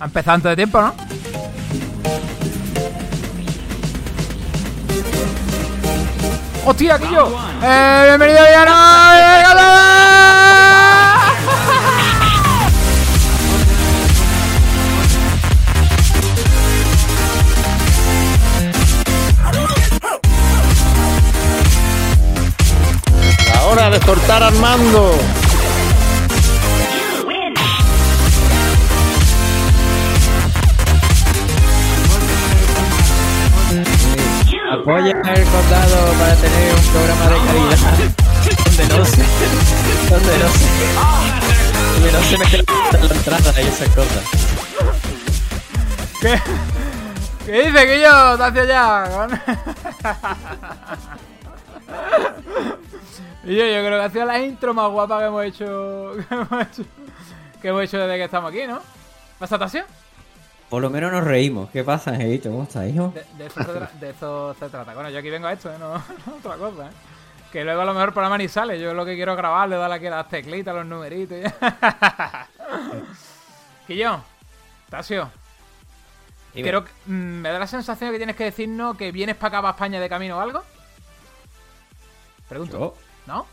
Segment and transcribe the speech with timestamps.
[0.00, 0.94] Ha empezado antes de tiempo, ¿no?
[6.66, 6.98] ¡Hostia!
[7.62, 8.74] ¡Eh, ¡Bienvenido, Villano!
[24.06, 25.18] Cortar Armando.
[34.72, 37.78] Apoya el condado para tener un programa de calidad.
[38.76, 39.22] Donde no se.
[40.10, 40.66] Donde no se.
[41.94, 42.44] Donde no se me
[43.08, 44.24] la entrada y esas cosas.
[46.20, 46.40] ¿Qué?
[47.46, 48.36] ¿Qué dice, Quillo?
[48.36, 49.04] ¿Te hacia allá?
[53.44, 56.12] Y yo, yo creo que ha sido la intro más guapa que hemos hecho.
[56.28, 56.84] Que hemos hecho,
[57.62, 58.80] que hemos hecho desde que estamos aquí, ¿no?
[59.38, 59.84] ¿Pasa Tasio?
[60.70, 61.70] Por lo menos nos reímos.
[61.70, 62.50] ¿Qué pasa, Angelito?
[62.50, 63.12] ¿Cómo estás, hijo?
[63.14, 64.94] De, de eso se tra- de eso se trata.
[64.94, 65.76] Bueno, yo aquí vengo a esto, ¿eh?
[65.78, 65.92] no,
[66.26, 66.92] no otra cosa, ¿eh?
[67.52, 68.80] Que luego a lo mejor el programa ni sale.
[68.80, 71.38] Yo lo que quiero grabar, le darle aquí las teclitas, los numeritos.
[73.88, 74.20] y yo,
[74.90, 75.30] Tasio,
[76.52, 79.62] creo que mm, me da la sensación que tienes que decirnos que vienes para acá,
[79.62, 80.62] para España de camino o algo.
[82.48, 82.78] Pregunto.
[82.78, 83.03] Yo.
[83.26, 83.46] ¿No?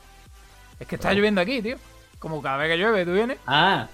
[0.80, 1.78] Es que está lloviendo aquí, tío.
[2.20, 3.38] Como cada vez que llueve, tú vienes.
[3.48, 3.88] Ah.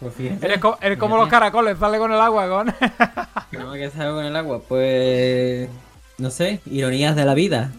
[0.00, 0.46] Pues fíjate.
[0.46, 2.72] Eres, co- eres como los caracoles, sale con el agua, con.
[3.56, 4.60] ¿Cómo que salgo con el agua?
[4.68, 5.68] Pues.
[6.18, 7.70] No sé, ironías de la vida.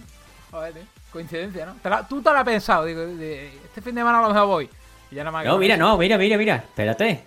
[0.51, 0.83] Joder, tío.
[1.11, 1.75] Coincidencia, ¿no?
[1.81, 4.47] Te la- tú te la has pensado, digo, este fin de semana a lo mejor
[4.47, 4.69] voy.
[5.11, 6.55] Y ya nada más que- No, mira, no, mira, mira, mira.
[6.57, 7.23] Espérate.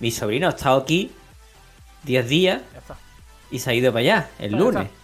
[0.00, 1.10] Mi sobrino ha estado aquí
[2.02, 2.96] 10 días Ya está.
[3.50, 4.86] y se ha ido para allá el lunes.
[4.86, 4.99] está,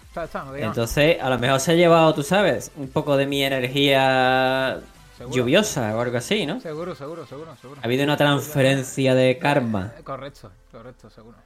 [0.57, 4.81] Entonces, a lo mejor se ha llevado, tú sabes, un poco de mi energía
[5.19, 5.37] Seguro.
[5.37, 6.61] lluviosa o algo así, ¿no?
[6.61, 7.81] Seguro, seguro, seguro, seguro.
[7.83, 9.93] Ha habido una transferencia de karma.
[9.99, 11.37] Eh, Correcto, correcto, seguro.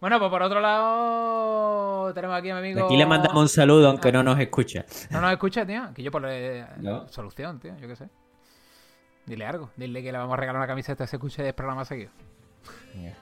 [0.00, 2.86] Bueno, pues por otro lado, tenemos aquí a mi amigo.
[2.86, 4.84] Aquí le mandamos un saludo, aunque no nos escucha.
[5.10, 5.88] No nos escucha, tío.
[5.94, 6.22] Que yo por
[6.78, 7.08] No.
[7.08, 8.08] solución, tío, yo qué sé.
[9.26, 12.10] Dile algo, dile que le vamos a regalar una camiseta se escuche de programa seguido.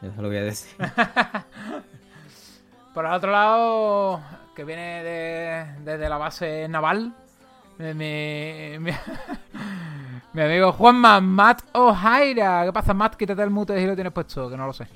[0.03, 0.71] Eso lo voy a decir.
[2.97, 4.21] Por el otro lado,
[4.55, 7.13] que viene de- desde la base naval,
[7.77, 8.91] mi, mi, mi-
[10.33, 12.63] mi amigo Juanma, Matt O'Haira.
[12.65, 13.17] ¿Qué pasa, Matt?
[13.17, 14.87] Quítate el mute si lo tienes puesto, que no lo sé.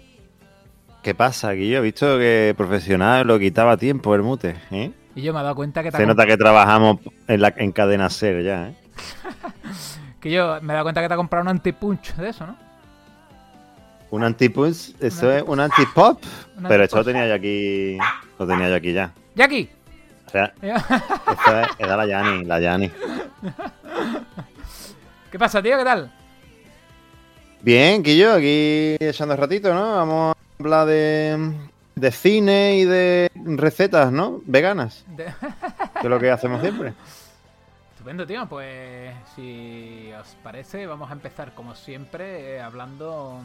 [1.03, 1.53] ¿Qué pasa?
[1.53, 4.57] Yo he visto que profesional lo quitaba tiempo el mute.
[4.71, 4.93] ¿eh?
[5.15, 7.71] Y yo me he dado cuenta que te Se nota que trabajamos en, la, en
[7.73, 8.69] cadena ser ya.
[8.69, 8.75] ¿eh?
[10.21, 12.57] Que yo me he dado cuenta que te ha comprado un anti-punch de eso, ¿no?
[14.11, 16.23] Un anti-punch, eso es un anti-pop.
[16.57, 17.97] Un Pero esto lo tenía yo aquí.
[18.39, 19.13] Lo tenía yo aquí ya.
[19.35, 19.71] ¡Jackie!
[20.27, 22.91] O sea, esto es, era la Yani, la Yani.
[25.31, 25.79] ¿Qué pasa, tío?
[25.79, 26.13] ¿Qué tal?
[27.63, 29.95] Bien, Quillo, aquí echando ratito, ¿no?
[29.97, 31.53] Vamos a hablar de,
[31.95, 34.41] de cine y de recetas, ¿no?
[34.47, 35.25] Veganas, De-
[36.01, 36.95] que es lo que hacemos siempre.
[37.93, 38.47] Estupendo, tío.
[38.49, 43.41] Pues si os parece, vamos a empezar como siempre eh, hablando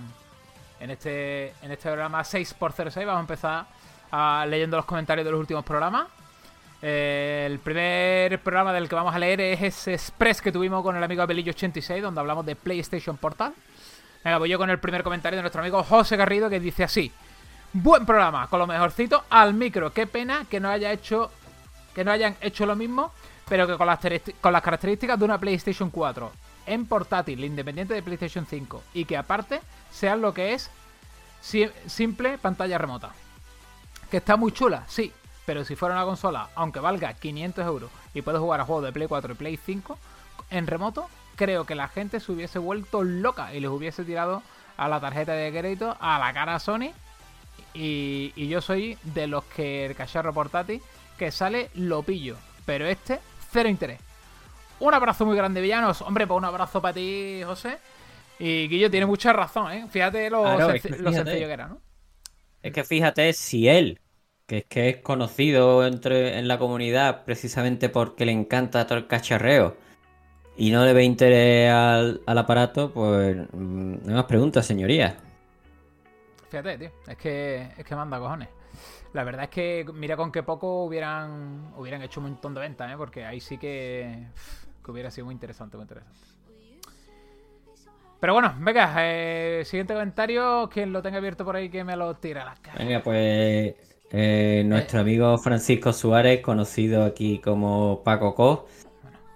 [0.79, 3.05] en este en este programa 6x06.
[3.05, 3.65] Vamos a empezar
[4.11, 6.07] ah, leyendo los comentarios de los últimos programas.
[6.81, 10.95] Eh, el primer programa del que vamos a leer es ese express que tuvimos con
[10.95, 13.53] el amigo Abelillo86, donde hablamos de PlayStation Portal.
[14.23, 17.11] Venga, voy yo con el primer comentario de nuestro amigo José Garrido, que dice así.
[17.73, 19.91] Buen programa, con lo mejorcito al micro.
[19.91, 21.31] Qué pena que no haya hecho
[21.93, 23.13] que no hayan hecho lo mismo,
[23.47, 23.99] pero que con las,
[24.41, 26.31] con las características de una PlayStation 4
[26.65, 29.61] en portátil, independiente de PlayStation 5, y que aparte
[29.91, 30.69] sean lo que es
[31.41, 33.11] si- simple pantalla remota.
[34.11, 35.11] Que está muy chula, sí,
[35.45, 38.91] pero si fuera una consola, aunque valga 500 euros y puedes jugar a juegos de
[38.93, 39.97] Play 4 y Play 5
[40.49, 44.41] en remoto, creo que la gente se hubiese vuelto loca y les hubiese tirado
[44.77, 46.91] a la tarjeta de crédito a la cara Sony.
[47.73, 50.81] Y, y yo soy de los que el cacharro portátil
[51.17, 53.19] que sale lo pillo, pero este
[53.51, 53.99] cero interés.
[54.79, 56.01] Un abrazo muy grande, villanos.
[56.01, 57.79] Hombre, pues un abrazo para ti, José.
[58.39, 59.87] Y Guillo tiene mucha razón, ¿eh?
[59.89, 61.13] Fíjate lo, Claro, senc- es que lo fíjate.
[61.13, 61.81] sencillo que era, ¿no?
[62.61, 64.01] Es que fíjate si él,
[64.47, 69.07] que es que es conocido entre, en la comunidad precisamente porque le encanta todo el
[69.07, 69.77] cacharreo
[70.57, 75.17] y no le ve interés al, al aparato, pues mm, no más preguntas, señoría.
[76.49, 76.91] Fíjate, tío.
[77.07, 78.49] Es que, es que manda cojones.
[79.13, 82.91] La verdad es que mira con qué poco hubieran, hubieran hecho un montón de ventas,
[82.91, 82.97] ¿eh?
[82.97, 84.27] Porque ahí sí que,
[84.85, 86.19] que hubiera sido muy interesante, muy interesante.
[88.19, 90.69] Pero bueno, venga, eh, siguiente comentario.
[90.71, 92.77] Quien lo tenga abierto por ahí, que me lo tira a la cara.
[92.77, 93.75] Venga, pues
[94.11, 98.67] eh, nuestro amigo Francisco Suárez, conocido aquí como Paco Co,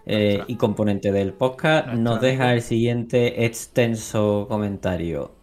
[0.05, 5.35] eh, y componente del podcast, nos deja el siguiente extenso comentario.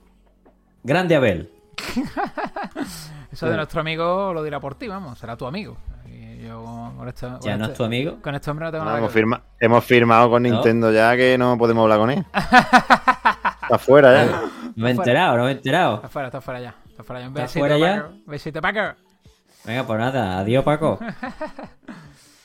[0.82, 1.50] Grande Abel.
[3.30, 5.76] Eso de nuestro amigo lo dirá por ti, vamos, será tu amigo.
[6.46, 8.18] Yo con este, Ya no este- es tu amigo.
[8.22, 9.24] Con este hombre no tengo No, nada hemos, que ver.
[9.24, 10.48] firma- hemos firmado con No.
[10.50, 12.24] Nintendo ya que no podemos hablar con él.
[12.34, 14.40] Está fuera ya.
[14.76, 15.96] No me he enterado, no me he enterado.
[15.96, 16.74] Está fuera, está fuera ya.
[16.88, 17.26] Está fuera ya.
[17.28, 18.02] Un ¿Está besito, fuera ya?
[18.02, 18.14] Paco.
[18.26, 18.80] Besito, Paco.
[19.64, 20.98] Venga, pues nada, adiós Paco.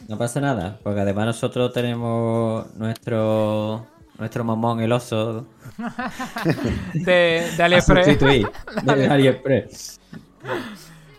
[0.07, 3.86] No pasa nada, porque además nosotros tenemos nuestro
[4.18, 5.45] nuestro mamón el oso
[6.94, 8.19] De, de AliExpress.
[8.83, 10.00] de AliExpress.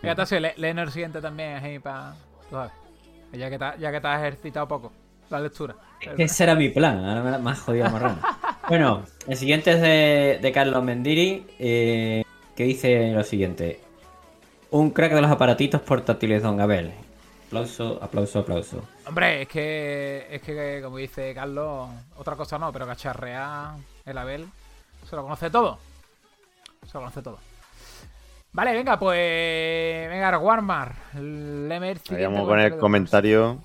[0.01, 2.13] Venga, Tasio, le- léenos el siguiente también ahí para.
[2.53, 2.71] Tú sabes.
[3.31, 4.91] Ya que, te, ya que te has ejercitado poco
[5.31, 5.75] la lectura.
[6.19, 8.19] Ese era mi plan, ahora me has jodido marrano.
[8.69, 12.23] Bueno, el siguiente es de, de Carlos Mendiri, eh,
[12.55, 13.79] que dice lo siguiente.
[14.69, 16.93] Un crack de los aparatitos portátiles, don Abel.
[17.47, 18.83] Aplauso, aplauso, aplauso.
[19.07, 24.45] Hombre, es que, es que, como dice Carlos, otra cosa no, pero cacharrear el Abel
[25.09, 25.79] se lo conoce todo.
[26.85, 27.52] Se lo conoce todo.
[28.53, 30.09] Vale, venga, pues.
[30.09, 30.93] Venga, Warmar.
[32.25, 33.59] Vamos con el comentario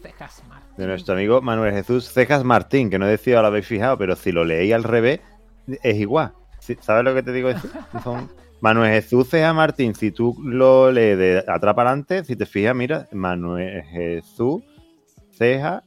[0.78, 4.32] de nuestro amigo Manuel Jesús Cejas Martín, que no decía, lo habéis fijado, pero si
[4.32, 5.20] lo leí al revés,
[5.82, 6.32] es igual.
[6.80, 7.50] ¿Sabes lo que te digo?
[8.02, 8.30] Son-
[8.60, 12.74] Manuel Jesús Cejas Martín, si tú lo lees de atrás para adelante, si te fijas,
[12.74, 14.62] mira, Manuel Jesús
[15.32, 15.82] Cejas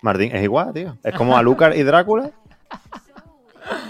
[0.00, 0.96] Martín, es igual, tío.
[1.04, 2.30] Es como Alucard y Drácula.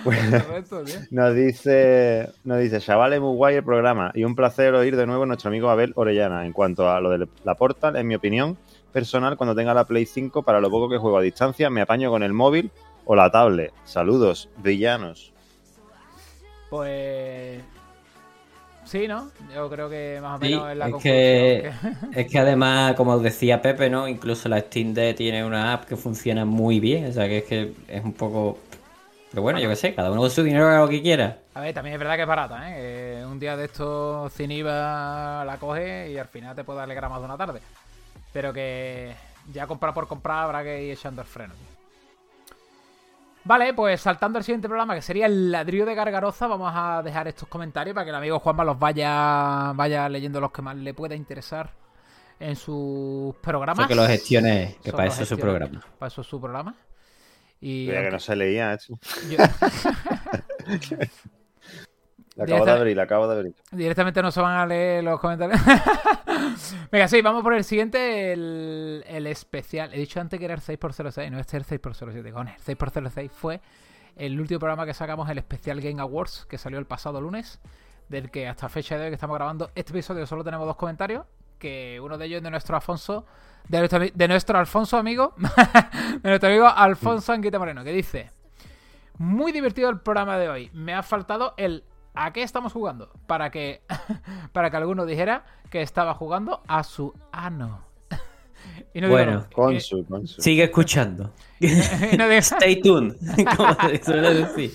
[0.04, 1.00] Tío.
[1.10, 5.24] Nos dice, nos dice, chavales, muy guay el programa y un placer oír de nuevo
[5.24, 6.46] a nuestro amigo Abel Orellana.
[6.46, 8.56] En cuanto a lo de la Portal, en mi opinión
[8.92, 12.10] personal, cuando tenga la Play 5, para lo poco que juego a distancia, me apaño
[12.10, 12.70] con el móvil
[13.04, 13.72] o la tablet.
[13.84, 15.32] Saludos, villanos.
[16.70, 17.60] Pues.
[18.84, 19.30] Sí, ¿no?
[19.52, 21.14] Yo creo que más o Sí, menos es la es conclusión.
[21.14, 21.72] que-
[22.12, 24.06] que- Es que además, como decía Pepe, ¿no?
[24.06, 27.06] Incluso la Steam Deck tiene una app que funciona muy bien.
[27.06, 28.58] O sea, que es que es un poco...
[29.36, 31.40] Pero bueno, yo qué sé, cada uno con su dinero haga lo que quiera.
[31.52, 33.18] A ver, también es verdad que es barata, ¿eh?
[33.20, 37.18] Que un día de estos Ciniva la coge y al final te puede alegrar más
[37.18, 37.60] de una tarde.
[38.32, 39.14] Pero que
[39.52, 41.52] ya comprar por comprar habrá que ir echando el freno.
[43.44, 47.28] Vale, pues saltando al siguiente programa, que sería el ladrillo de Gargaroza, vamos a dejar
[47.28, 50.94] estos comentarios para que el amigo Juanma los vaya, vaya leyendo los que más le
[50.94, 51.68] pueda interesar
[52.40, 53.80] en sus programas.
[53.80, 55.84] Eso que lo gestione, que para eso es su programa.
[55.98, 56.74] Para eso es su programa.
[57.60, 58.96] Y que no se leía, yo-
[62.36, 63.54] La acabo de abrir, la acabo de abrir.
[63.72, 65.58] Directamente no se van a leer los comentarios.
[66.92, 69.94] Venga, sí, vamos por el siguiente, el, el especial.
[69.94, 72.32] He dicho antes que era el 6x06, no este es el 6x07.
[72.32, 73.62] Con el 6x06 fue
[74.16, 77.58] el último programa que sacamos, el especial Game Awards, que salió el pasado lunes,
[78.10, 81.24] del que hasta fecha de hoy que estamos grabando este episodio solo tenemos dos comentarios,
[81.58, 83.24] que uno de ellos es de nuestro Alfonso,
[83.68, 85.34] de nuestro, ami- de nuestro Alfonso amigo,
[86.22, 88.30] de nuestro amigo Alfonso Anguita Moreno, que dice...
[89.18, 90.70] Muy divertido el programa de hoy.
[90.74, 93.10] Me ha faltado el ¿a qué estamos jugando?
[93.26, 93.80] Para que
[94.52, 97.80] para que alguno dijera que estaba jugando a su ano.
[98.92, 100.42] y no digo Bueno, Con y- su, con su.
[100.42, 101.32] Sigue escuchando.
[101.60, 101.68] y
[102.18, 103.14] no digo- Stay tuned,
[103.56, 104.72] como suele decir.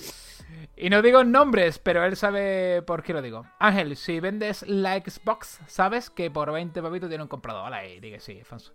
[0.81, 3.45] Y no digo nombres, pero él sabe por qué lo digo.
[3.59, 7.71] Ángel, si vendes la Xbox, sabes que por 20 papitos tiene un comprador.
[7.71, 8.73] Ahí, diga sí, Alfonso.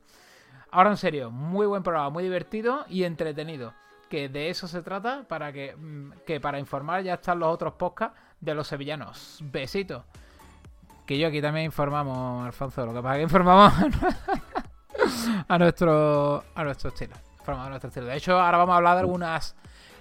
[0.70, 3.74] Ahora en serio, muy buen programa, muy divertido y entretenido.
[4.08, 7.72] Que de eso se trata, para que, mm, que para informar ya están los otros
[7.72, 9.40] podcasts de los sevillanos.
[9.42, 10.04] Besitos.
[11.06, 13.72] Que yo aquí también informamos, Alfonso, lo que pasa es que informamos
[15.48, 17.16] a nuestro, a nuestro estilo.
[17.40, 18.06] Informamos a nuestro estilo.
[18.06, 19.56] De hecho, ahora vamos a hablar de algunas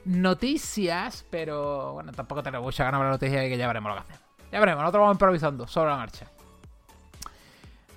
[0.06, 4.02] noticias, pero bueno, tampoco tenemos mucha ganas de noticias y que ya veremos lo que
[4.02, 4.22] hacemos.
[4.52, 6.28] Ya veremos, nosotros vamos improvisando sobre la marcha.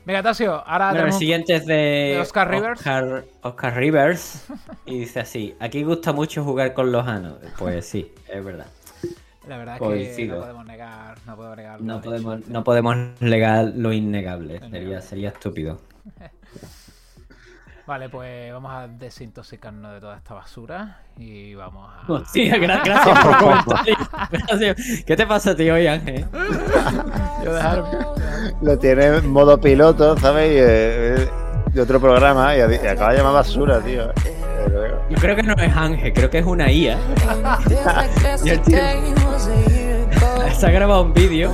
[0.05, 2.81] Venga, Tasio, ahora Bueno, el siguiente es de, de Oscar Rivers.
[2.81, 4.47] Oscar, Oscar Rivers.
[4.87, 7.35] Y dice así: Aquí gusta mucho jugar con los anos.
[7.59, 8.69] Pues sí, es verdad.
[9.47, 10.37] La verdad es que Coincido.
[10.37, 11.81] no podemos negar, no podemos negar.
[11.83, 12.51] No podemos, hecho.
[12.51, 14.57] no podemos negar lo innegable.
[14.57, 14.79] Innegable.
[14.79, 15.79] Sería, sería estúpido.
[17.89, 22.13] Vale, pues vamos a desintoxicarnos de toda esta basura y vamos a.
[22.13, 24.75] Hostia, gra- gracias por.
[25.07, 26.27] ¿Qué te pasa, tío, hoy, Ángel?
[27.43, 27.89] Yo dejarme.
[28.61, 30.51] Lo tiene en modo piloto, ¿sabes?
[30.53, 31.29] Y, eh,
[31.73, 34.13] de otro programa y, y acaba de llamar basura, tío.
[35.09, 36.99] Yo creo que no es Ángel, creo que es una IA.
[38.45, 38.79] Y el tío
[40.53, 41.51] se ha grabado un vídeo.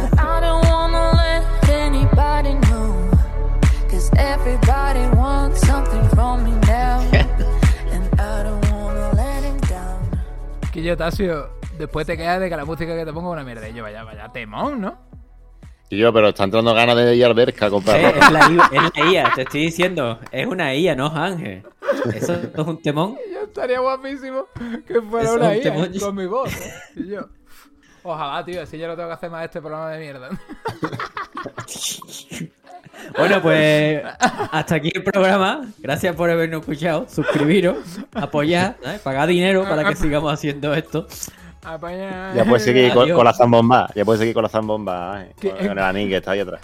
[10.72, 13.44] Que yo, Tasio, después te quedas de que la música que te pongo es una
[13.44, 13.68] mierda.
[13.68, 14.98] Y yo, vaya, vaya, temón, ¿no?
[15.88, 18.08] Y yo, pero está entrando ganas de ir al Berca a Eh, comprarlo.
[18.08, 20.18] es, la, I- es la IA, te estoy diciendo.
[20.32, 21.62] Es una IA, no es Ángel.
[22.12, 23.16] Eso es un temón.
[23.28, 24.46] Y yo estaría guapísimo
[24.86, 25.92] que fuera Eso una un IA temón.
[26.00, 26.52] con mi voz.
[26.96, 27.02] ¿no?
[27.02, 27.20] Y yo,
[28.02, 30.30] ojalá, tío, si yo no tengo que hacer más este programa de mierda.
[33.16, 34.02] Bueno, pues
[34.52, 35.66] hasta aquí el programa.
[35.78, 37.06] Gracias por habernos escuchado.
[37.08, 37.76] Suscribiros,
[38.14, 39.00] apoyar, ¿sabes?
[39.00, 41.06] pagar dinero para que sigamos haciendo esto.
[41.62, 43.88] Ya puedes seguir con, la zambomba.
[43.94, 45.22] Ya puedes seguir con la zambomba.
[45.22, 45.34] eh.
[45.40, 46.60] Con el anís que está ahí atrás.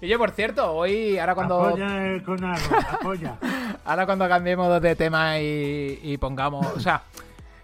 [0.00, 3.34] Y yo, por cierto, hoy, ahora cuando, Apoya el conarro, apoya.
[3.84, 7.02] ahora cuando cambiemos de tema y, y pongamos, o sea,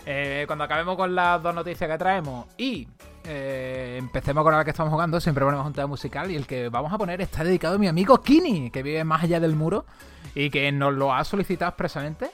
[0.04, 2.88] eh, cuando acabemos con las dos noticias que traemos y
[3.26, 6.68] eh, empecemos con la que estamos jugando, siempre ponemos un tema musical y el que
[6.68, 9.84] vamos a poner está dedicado a mi amigo Kini, que vive más allá del muro
[10.34, 12.30] y que nos lo ha solicitado expresamente.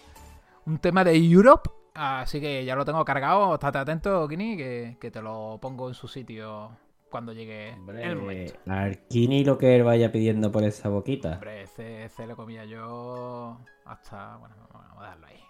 [0.66, 5.10] Un tema de Europe, así que ya lo tengo cargado, estate atento, Kini, que, que
[5.10, 6.70] te lo pongo en su sitio
[7.10, 8.54] cuando llegue el momento.
[8.66, 11.34] Arquini lo que él vaya pidiendo por esa boquita.
[11.34, 14.36] Hombre, ese, ese lo comía yo hasta...
[14.38, 15.40] Bueno, vamos a darlo ahí.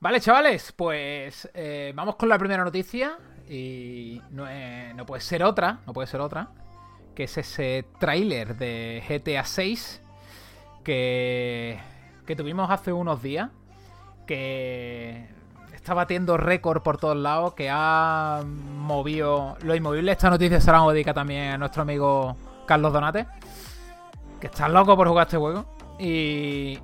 [0.00, 3.18] Vale, chavales, pues eh, vamos con la primera noticia
[3.48, 6.48] y no, es- no puede ser otra, no puede ser otra,
[7.14, 10.02] que es ese tráiler de GTA 6
[10.84, 11.78] que,
[12.26, 13.50] que tuvimos hace unos días,
[14.26, 15.28] que
[15.74, 20.12] está batiendo récord por todos lados, que ha movido lo inmovible.
[20.12, 22.36] Esta noticia se la vamos a dedicar también a nuestro amigo
[22.66, 23.26] Carlos Donate,
[24.40, 25.64] que está loco por jugar este juego.
[25.98, 26.78] Y,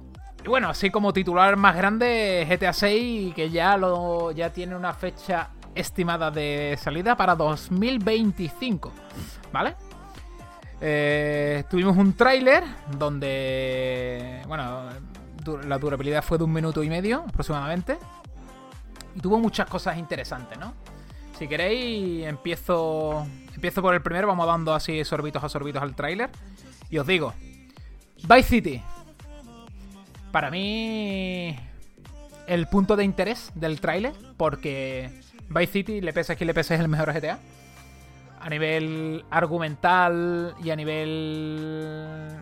[0.45, 4.93] y bueno, así como titular más grande, GTA 6, que ya, lo, ya tiene una
[4.93, 8.93] fecha estimada de salida para 2025,
[9.53, 9.75] ¿vale?
[10.81, 12.65] Eh, tuvimos un tráiler
[12.99, 14.89] donde, bueno,
[15.67, 17.99] la durabilidad fue de un minuto y medio aproximadamente.
[19.15, 20.75] Y tuvo muchas cosas interesantes, ¿no?
[21.39, 26.31] Si queréis, empiezo, empiezo por el primero, vamos dando así sorbitos a sorbitos al tráiler.
[26.91, 27.33] Y os digo,
[28.29, 28.83] Vice City.
[30.31, 31.57] Para mí,
[32.47, 36.75] el punto de interés del tráiler, porque Vice City, le pese a quien le pese,
[36.75, 37.39] es el mejor GTA.
[38.41, 42.37] A nivel argumental y a nivel,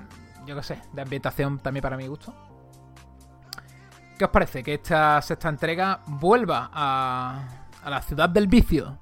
[0.47, 2.35] yo qué sé, de ambientación también para mi gusto.
[4.19, 9.02] ¿Qué os parece que esta sexta entrega vuelva a, a la ciudad del vicio?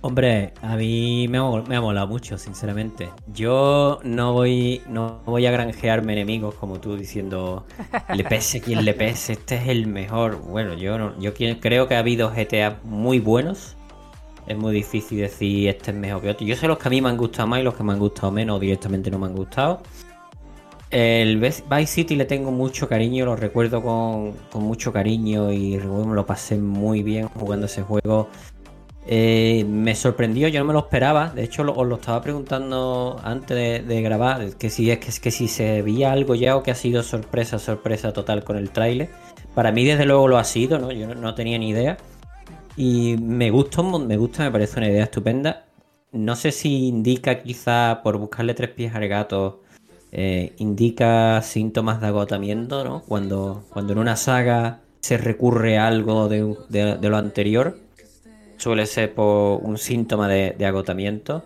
[0.00, 3.10] Hombre, a mí me ha, molado mucho, sinceramente.
[3.34, 7.66] Yo no voy, no voy a granjearme enemigos como tú diciendo
[8.14, 10.40] le pese quien le pese, este es el mejor.
[10.40, 13.74] Bueno, yo no, yo creo que ha habido GTA muy buenos.
[14.46, 16.46] Es muy difícil decir este es mejor que otro.
[16.46, 17.98] Yo sé los que a mí me han gustado más y los que me han
[17.98, 19.82] gustado menos directamente no me han gustado.
[20.90, 26.14] El Vice City le tengo mucho cariño, lo recuerdo con, con mucho cariño y me
[26.14, 28.28] lo pasé muy bien jugando ese juego.
[29.10, 31.30] Eh, me sorprendió, yo no me lo esperaba.
[31.30, 35.30] De hecho, lo- os lo estaba preguntando antes de, grabar, que si es que, que
[35.30, 39.08] si se veía algo ya o que ha sido sorpresa, sorpresa total con el tráiler.
[39.54, 40.92] Para mí, desde luego, lo ha sido, ¿no?
[40.92, 41.96] Yo no, tenía ni idea.
[42.76, 45.64] Y me gusta, me gusta, me parece una idea estupenda.
[46.12, 49.62] No sé si indica quizá por buscarle tres pies al gato,
[50.12, 53.02] eh, indica síntomas de agotamiento, ¿no?
[53.08, 57.78] Cuando, cuando en una saga se recurre a algo de- de lo anterior,
[58.58, 61.44] suele ser por un síntoma de, de agotamiento.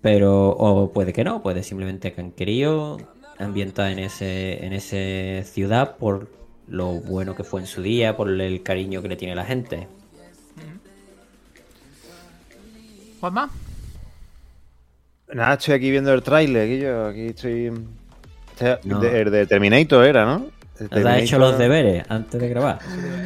[0.00, 2.98] Pero, o puede que no, puede simplemente que han querido
[3.38, 6.28] ambientar en ese, en ese ciudad por
[6.68, 9.88] lo bueno que fue en su día, por el cariño que le tiene la gente.
[13.20, 13.50] Juanma,
[15.32, 16.62] Nada, estoy aquí viendo el tráiler.
[16.66, 17.72] Aquí yo, aquí estoy.
[18.52, 19.00] Este- No.
[19.00, 20.46] de- el de Terminator era, ¿no?
[20.78, 22.78] El ¿Has hecho los deberes antes de grabar?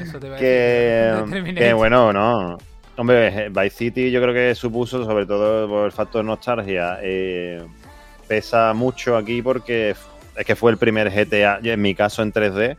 [0.03, 2.59] eso te, eso te Que, bueno, no.
[2.97, 7.63] Hombre, Vice City yo creo que supuso, sobre todo por el factor nostalgia, eh,
[8.29, 9.95] pesa mucho aquí porque
[10.37, 12.77] es que fue el primer GTA, en mi caso en 3D,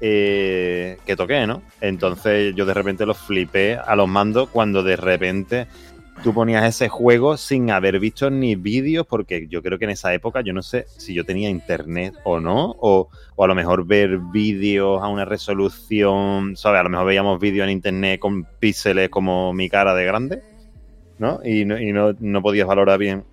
[0.00, 1.62] eh, que toqué, ¿no?
[1.80, 5.66] Entonces yo de repente lo flipé a los mandos cuando de repente
[6.22, 10.12] tú ponías ese juego sin haber visto ni vídeos, porque yo creo que en esa
[10.14, 13.86] época, yo no sé si yo tenía internet o no, o, o a lo mejor
[13.86, 16.80] ver vídeos a una resolución, ¿sabes?
[16.80, 20.42] A lo mejor veíamos vídeos en internet con píxeles como mi cara de grande,
[21.18, 21.40] ¿no?
[21.44, 23.24] Y no, y no, no podías valorar bien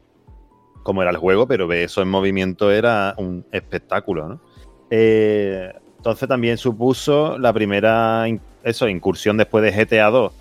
[0.84, 4.42] cómo era el juego, pero ver eso en movimiento era un espectáculo, ¿no?
[4.90, 8.26] Eh, entonces también supuso la primera
[8.64, 10.34] eso, incursión después de GTA 2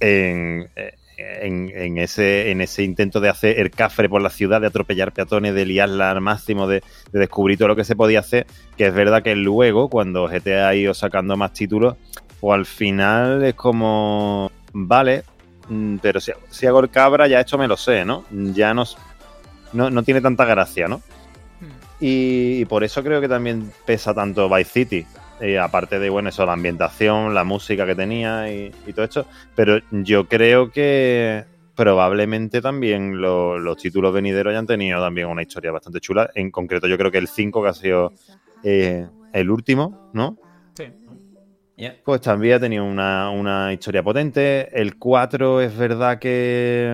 [0.00, 4.60] en, eh, en, en ese, en ese intento de hacer el cafre por la ciudad,
[4.60, 6.82] de atropellar peatones, de liarla al máximo, de,
[7.12, 8.46] de descubrir todo lo que se podía hacer,
[8.76, 11.96] que es verdad que luego, cuando GTA ha ido sacando más títulos,
[12.40, 15.24] o al final es como, vale,
[15.68, 18.24] mm, pero si, si hago el cabra ya esto me lo sé, ¿no?
[18.30, 18.84] Ya no,
[19.72, 20.98] no, no tiene tanta gracia, ¿no?
[21.60, 21.70] Hmm.
[22.00, 25.06] Y, y por eso creo que también pesa tanto Vice City.
[25.40, 29.26] Eh, aparte de, bueno, eso, la ambientación, la música que tenía y, y todo esto.
[29.54, 35.70] Pero yo creo que probablemente también lo- los títulos venideros hayan tenido también una historia
[35.72, 36.30] bastante chula.
[36.34, 38.12] En concreto, yo creo que el 5, que ha sido
[38.62, 40.38] eh, el último, ¿no?
[40.74, 40.84] Sí.
[42.04, 44.68] Pues también ha tenido una, una historia potente.
[44.80, 46.92] El 4 es verdad que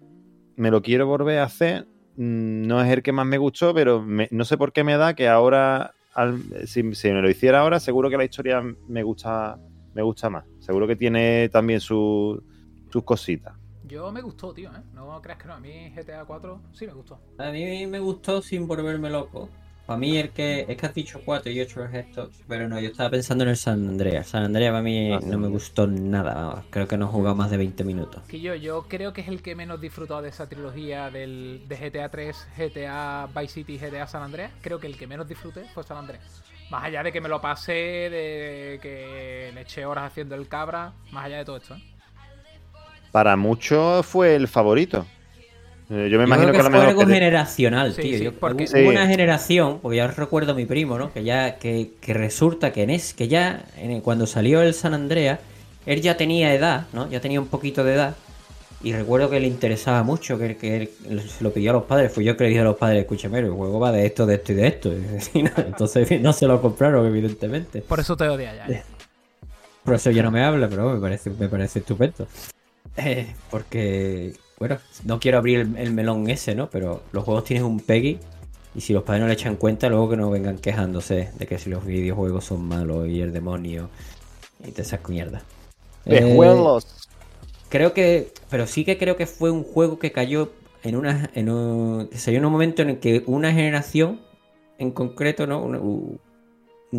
[0.57, 1.87] me lo quiero volver a hacer.
[2.17, 4.97] Mm, No es el que más me gustó, pero me- no sé por qué me
[4.97, 9.03] da que ahora, al- si, si me lo hiciera ahora, seguro que la historia me
[9.03, 9.59] gusta,
[9.95, 10.45] me gusta más.
[10.61, 12.43] Seguro que tiene también su-
[12.91, 13.55] sus cositas.
[13.85, 14.83] Yo me gustó, tío, ¿eh?
[14.95, 15.55] No creas que no.
[15.55, 17.19] A mí GTA 4 sí me gustó.
[17.39, 19.49] A mí me gustó sin volverme loco.
[19.93, 22.81] Para mí el que es que has dicho 4 y 8 es esto, pero no,
[22.81, 24.27] yo estaba pensando en el San Andreas.
[24.29, 26.65] San Andreas para mí Ah, no me gustó nada, vamos.
[26.71, 28.23] Creo que no he jugado más de 20 minutos.
[28.27, 31.77] Que yo, yo creo que es el que menos disfrutado de esa trilogía del, de
[31.77, 34.51] GTA 3, GTA Vice City y GTA San Andreas.
[34.63, 36.43] Creo que el que menos disfruté fue San Andreas.
[36.71, 40.95] Más allá de que me lo pasé, de que le eché horas haciendo el cabra,
[41.11, 41.75] más allá de todo esto.
[41.75, 41.83] ¿eh?
[43.11, 45.07] Para muchos fue el favorito.
[45.95, 48.03] Eh, Yo me Yo imagino creo que, que, a lo fue algo que- generacional, Sí,
[48.03, 48.19] tío.
[48.19, 48.83] sí, Yo- porque- hubo Sí.
[48.87, 51.13] una generación, porque ya recuerdo a mi primo, ¿no?
[51.13, 54.95] Que ya, que, que resulta que en es, que ya en- cuando salió el San
[54.95, 55.39] Andreas,
[55.85, 57.11] él ya tenía edad, ¿no?
[57.11, 58.15] Ya tenía un poquito de edad.
[58.85, 60.91] Y recuerdo que le interesaba mucho, que, que él
[61.29, 62.11] se lo pidió a los padres.
[62.11, 64.35] Fui yo que le dije a los padres, escúchame, el juego va de esto, de
[64.37, 64.93] esto y de esto.
[65.35, 67.83] Y no, entonces no se lo compraron, evidentemente.
[67.83, 68.67] Por eso te odia ya.
[68.67, 68.83] ¿eh?
[69.85, 72.27] Por eso ya no me habla, pero me parece, me parece estupendo.
[72.97, 76.71] Eh, porque, bueno, no quiero abrir el, el melón ese, ¿no?
[76.71, 78.21] Pero los juegos tienen un PEGI
[78.77, 81.59] y si los padres no le echan cuenta, luego que no vengan quejándose de que
[81.59, 83.91] si los videojuegos son malos y el demonio
[84.65, 85.43] y te esas mierdas.
[86.07, 86.39] Eh,
[87.69, 90.53] creo que, pero sí que creo que fue un juego que cayó
[90.85, 94.21] en una, en un, que salió en un momento en el que una generación
[94.79, 95.61] en concreto, ¿no?
[95.61, 96.21] Un,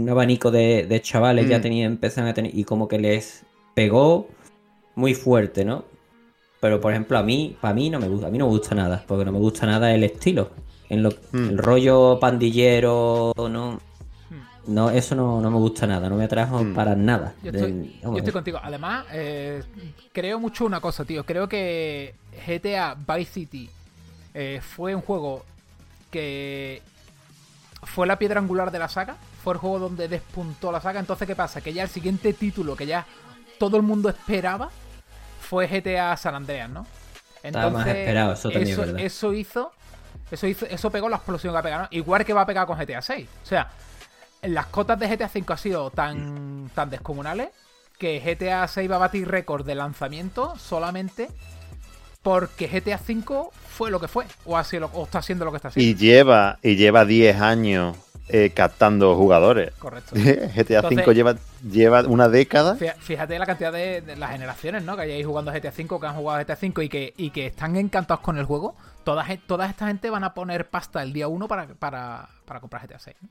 [0.10, 1.62] abanico de, de chavales ya Mm.
[1.62, 4.28] tenían, empezaron a tener, y como que les pegó
[4.96, 5.86] muy fuerte, ¿no?
[6.64, 8.74] Pero por ejemplo, a mí, para mí no me gusta, a mí no me gusta
[8.74, 10.50] nada, porque no me gusta nada el estilo.
[10.88, 11.50] En lo, Mm.
[11.50, 13.82] el rollo pandillero, no,
[14.30, 14.74] Hmm.
[14.74, 16.74] no, eso no, no me gusta nada, no me atrajo Mm.
[16.74, 17.34] para nada.
[17.44, 18.60] Yo De- estoy contigo.
[18.64, 19.62] Además, eh,
[20.14, 21.26] creo mucho una cosa, tío.
[21.26, 22.16] Creo que
[22.48, 23.70] GTA Vice City
[24.34, 25.44] eh, fue un juego
[26.10, 26.82] que
[27.84, 29.18] fue la piedra angular de la saga.
[29.44, 31.02] Fue el juego donde despuntó la saga.
[31.02, 31.60] Entonces, ¿qué pasa?
[31.60, 33.06] Que ya el siguiente título que ya
[33.60, 34.70] todo el mundo esperaba
[35.44, 36.86] fue GTA San Andreas, ¿no?
[37.44, 39.00] Estaba más esperado, eso también es verdad.
[39.00, 39.72] eso hizo.
[40.32, 41.88] Eso hizo, eso pegó la explosión que ha pegado, ¿no?
[41.92, 43.28] Igual que va a pegar con GTA 6.
[43.44, 43.70] O sea,
[44.42, 47.50] las cotas de GTA 5 han sido tan, tan descomunales
[48.00, 51.30] que GTA 6 va a batir récord de lanzamiento solamente
[52.24, 54.26] porque GTA 5 fue lo que fue.
[54.46, 55.90] O, ha sido lo- o está haciendo lo que está haciendo.
[55.92, 57.98] Y lleva, y lleva 10 años
[58.34, 59.72] eh, captando jugadores.
[59.80, 60.16] Correcto.
[60.56, 61.36] GTA V lleva,
[61.70, 62.76] lleva una década.
[62.76, 64.96] Fí- Fíjate la cantidad de, de las generaciones, ¿no?
[64.96, 67.76] Que hayáis jugando GTA 5, que han jugado GTA 5 y que, y que están
[67.78, 68.76] encantados con el juego.
[69.04, 72.60] Toda, gen- toda esta gente van a poner pasta el día 1 para, para, para
[72.60, 73.16] comprar GTA 6.
[73.22, 73.30] ¿no?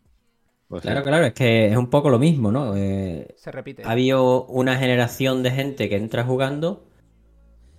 [0.68, 1.04] Pues Claro, sí.
[1.04, 2.74] claro, es que es un poco lo mismo, ¿no?
[2.76, 3.82] Eh, Se repite.
[3.84, 6.86] ha habido una generación de gente que entra jugando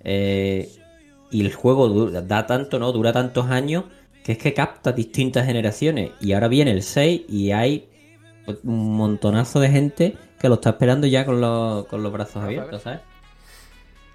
[0.03, 0.69] eh,
[1.31, 2.91] y el juego da tanto, ¿no?
[2.91, 3.85] Dura tantos años
[4.23, 6.11] que es que capta distintas generaciones.
[6.21, 7.87] Y ahora viene el 6 y hay
[8.63, 12.81] un montonazo de gente que lo está esperando ya con los, con los brazos abiertos,
[12.81, 12.99] ¿sabes?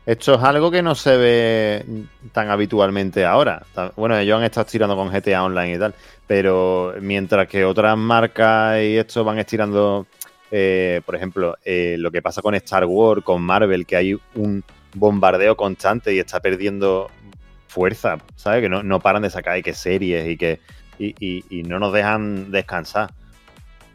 [0.08, 1.84] Esto es algo que no se ve
[2.32, 3.62] tan habitualmente ahora.
[3.94, 5.94] Bueno, ellos han estado estirando con GTA Online y tal,
[6.26, 10.06] pero mientras que otras marcas y esto van estirando,
[10.50, 14.64] eh, por ejemplo, eh, lo que pasa con Star Wars, con Marvel, que hay un
[14.94, 17.10] bombardeo constante y está perdiendo
[17.68, 18.62] fuerza, ¿sabes?
[18.62, 20.60] Que no, no paran de sacar y que series y que
[20.98, 21.14] y,
[21.48, 23.12] y- no nos dejan descansar.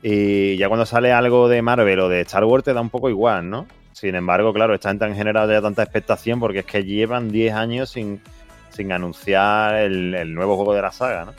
[0.02, 3.10] Y ya cuando sale algo de Marvel o de Star Wars te da un poco
[3.10, 3.68] igual, ¿no?
[3.92, 7.54] Sin embargo, claro, esta gente han generado ya tanta expectación porque es que llevan 10
[7.54, 8.22] años sin,
[8.70, 11.34] sin anunciar el, el nuevo juego de la saga, ¿no?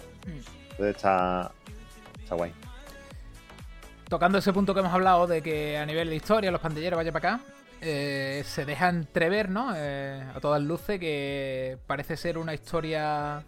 [0.71, 1.51] Entonces está,
[2.23, 2.53] está guay.
[4.09, 7.13] Tocando ese punto que hemos hablado de que a nivel de historia los pandilleros vayan
[7.13, 7.45] para acá,
[7.81, 9.73] eh, se deja entrever, ¿no?
[9.77, 13.45] Eh, a todas luces que parece ser una historia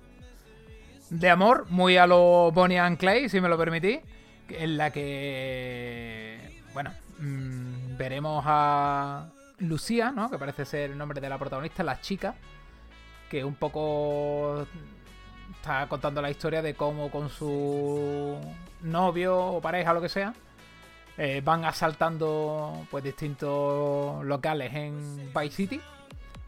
[1.10, 4.00] de amor, muy a lo Bonnie and Clay, si me lo permitís,
[4.48, 10.30] en la que, bueno, mm, veremos a Lucía, ¿no?
[10.30, 12.34] Que parece ser el nombre de la protagonista, la chica,
[13.30, 14.66] que un poco
[15.54, 18.36] está contando la historia de cómo con su
[18.82, 20.34] novio o pareja lo que sea,
[21.18, 25.80] eh, van asaltando pues distintos locales en Vice City.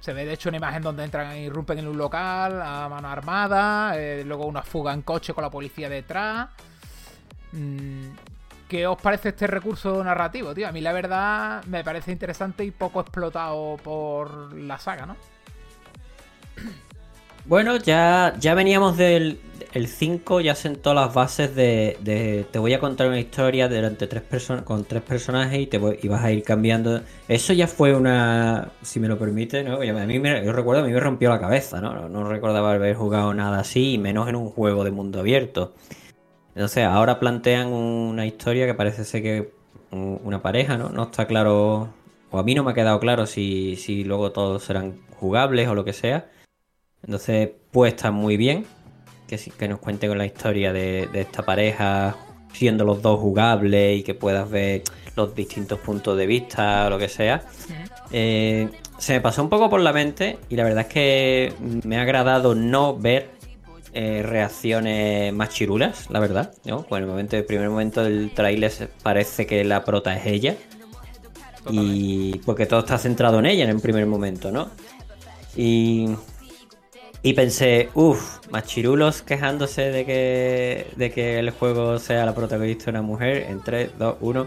[0.01, 3.09] Se ve de hecho una imagen donde entran y irrumpen en un local a mano
[3.09, 6.49] armada, eh, luego una fuga en coche con la policía detrás.
[7.53, 8.11] Mm,
[8.69, 10.69] ¿Qué os parece este recurso narrativo, tío?
[10.69, 15.17] A mí la verdad me parece interesante y poco explotado por la saga, ¿no?
[17.49, 19.41] Bueno, ya, ya veníamos del
[19.73, 23.69] el 5, ya sentó las bases de, de- te voy a contar una historia
[24.07, 27.01] tres personas con tres personajes y te voy- y vas a ir cambiando.
[27.29, 29.77] Eso ya fue una, si me lo permite, ¿no?
[29.77, 32.09] A mí me, yo recuerdo, a mí me rompió la cabeza, ¿no?
[32.09, 35.75] No, recordaba haber jugado nada así, y menos en un juego de mundo abierto.
[36.55, 39.53] Entonces, ahora plantean una historia que parece ser que
[39.91, 40.89] un- una pareja, ¿no?
[40.91, 41.91] No está claro,
[42.31, 45.75] o a mí no me ha quedado claro si, si luego todos serán jugables o
[45.75, 46.31] lo que sea.
[47.05, 48.67] Entonces, pues está muy bien
[49.27, 52.17] que, que nos cuente con la historia de, de esta pareja,
[52.53, 54.83] siendo los dos jugables y que puedas ver
[55.19, 57.43] los distintos puntos de vista o lo que sea.
[58.11, 61.53] Eh, se me pasó un poco por la mente y la verdad es que
[61.85, 63.31] me ha agradado no ver
[63.93, 66.53] eh, reacciones más chirulas, la verdad.
[66.65, 66.87] ¿no?
[66.91, 70.57] En el momento, el primer momento del tráiler parece que la prota es ella.
[71.71, 74.71] Y porque todo está centrado en ella en el primer momento, ¿no?
[75.55, 76.09] Y,
[77.29, 83.03] y pensé, uff, machirulos quejándose de que, de que el juego sea la protagonista una
[83.03, 84.47] mujer en 3, 2, 1.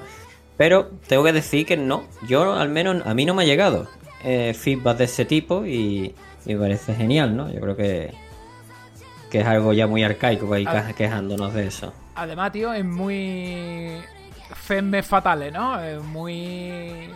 [0.58, 3.88] Pero tengo que decir que no, yo al menos a mí no me ha llegado
[4.24, 6.16] eh, feedback de ese tipo y,
[6.48, 7.54] y me parece genial, ¿no?
[7.54, 8.16] Yo creo que,
[9.30, 11.94] que es algo ya muy arcaico para ir quejándonos de eso.
[12.16, 13.92] Además, tío, es muy.
[14.56, 15.80] Femme fatale, ¿no?
[15.80, 17.12] Es muy.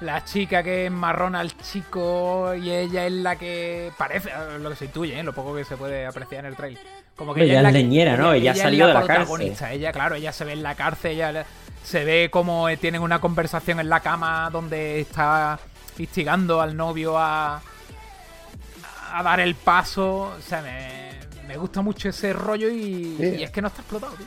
[0.00, 3.90] La chica que enmarrona al chico y ella es la que.
[3.96, 5.22] Parece, eh, lo que se intuye, ¿eh?
[5.22, 6.82] lo poco que se puede apreciar en el trailer.
[7.16, 8.34] Como que ella la es que- leñera, ¿no?
[8.34, 9.16] Ella ha es salido de la cárcel.
[9.24, 9.72] protagonista.
[9.72, 11.46] Ella, claro, ella se ve en la cárcel, ella
[11.82, 15.58] se ve como eh, tienen una conversación en la cama donde está
[15.98, 17.62] instigando al novio a.
[19.14, 20.34] a dar el paso.
[20.38, 21.12] O sea, me,
[21.48, 23.36] me gusta mucho ese rollo y, Sí.
[23.38, 24.26] y es que no está explotado, tío.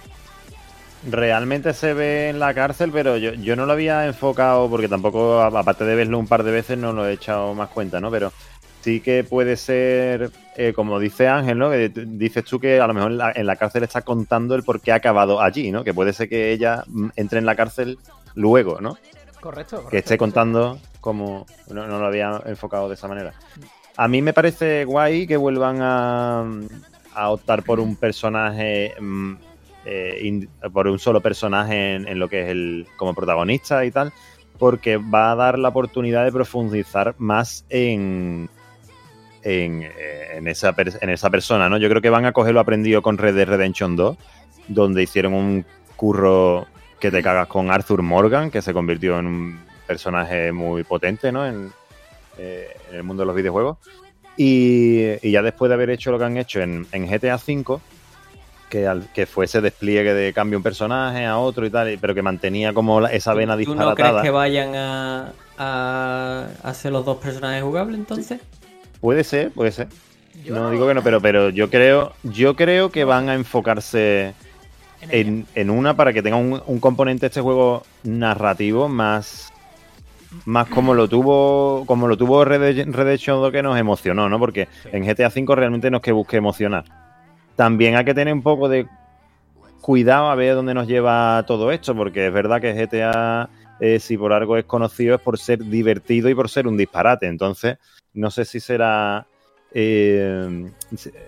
[1.07, 5.41] Realmente se ve en la cárcel, pero yo, yo no lo había enfocado porque tampoco,
[5.41, 8.11] aparte de verlo un par de veces, no lo he echado más cuenta, ¿no?
[8.11, 8.33] Pero
[8.81, 11.69] sí que puede ser, eh, como dice Ángel, ¿no?
[11.69, 14.63] Que dices tú que a lo mejor en la, en la cárcel está contando el
[14.63, 15.83] por qué ha acabado allí, ¿no?
[15.83, 17.97] Que puede ser que ella mm, entre en la cárcel
[18.35, 18.97] luego, ¿no?
[19.39, 19.77] Correcto.
[19.77, 19.89] correcto.
[19.89, 23.33] que esté contando como no, no lo había enfocado de esa manera.
[23.95, 26.45] A mí me parece guay que vuelvan a,
[27.13, 29.33] a optar por un personaje, mm,
[29.91, 34.13] eh, por un solo personaje en, lo que es el como protagonista y tal,
[34.59, 38.49] porque va a dar la oportunidad de profundizar más en
[39.41, 41.77] en, eh, en esa, en esa persona, ¿no?
[41.77, 44.17] Yo creo que van a coger lo aprendido con Red Dead Redemption 2,
[44.67, 46.67] donde hicieron un curro
[46.99, 51.47] que te cagas con Arthur Morgan, que se convirtió en un personaje muy potente, ¿no?
[51.47, 51.71] En,
[52.37, 53.77] eh, el mundo de los videojuegos.
[54.37, 57.79] Y, y ya después de haber hecho lo que han hecho en, en GTA V,
[58.69, 62.13] que, al- que fue ese despliegue de cambio un personaje a otro y tal, pero
[62.15, 63.95] que mantenía como la- esa vena ¿Tú no disparatada.
[64.21, 68.39] crees que vayan a, a hacer los dos personajes jugables entonces?
[69.01, 69.87] Puede ser, puede ser.
[70.43, 74.33] Yo no digo que no, pero, pero yo creo, yo creo que van a enfocarse
[75.01, 79.51] en en, en una para que tenga un, un componente este juego narrativo más
[80.45, 84.37] más como lo tuvo como lo tuvo Red Dead Redemption 2 que nos emocionó, ¿no?
[84.39, 84.89] Porque Sí.
[84.91, 86.83] en GTA V realmente no es que busque emocionar.
[87.59, 88.87] También hay que tener un poco de
[89.81, 93.49] cuidado a ver dónde nos lleva todo esto, porque es verdad que GTA,
[93.81, 97.27] eh, si por algo es conocido, es por ser divertido y por ser un disparate.
[97.27, 97.77] Entonces,
[98.13, 99.27] no sé si será.
[99.73, 100.71] eh,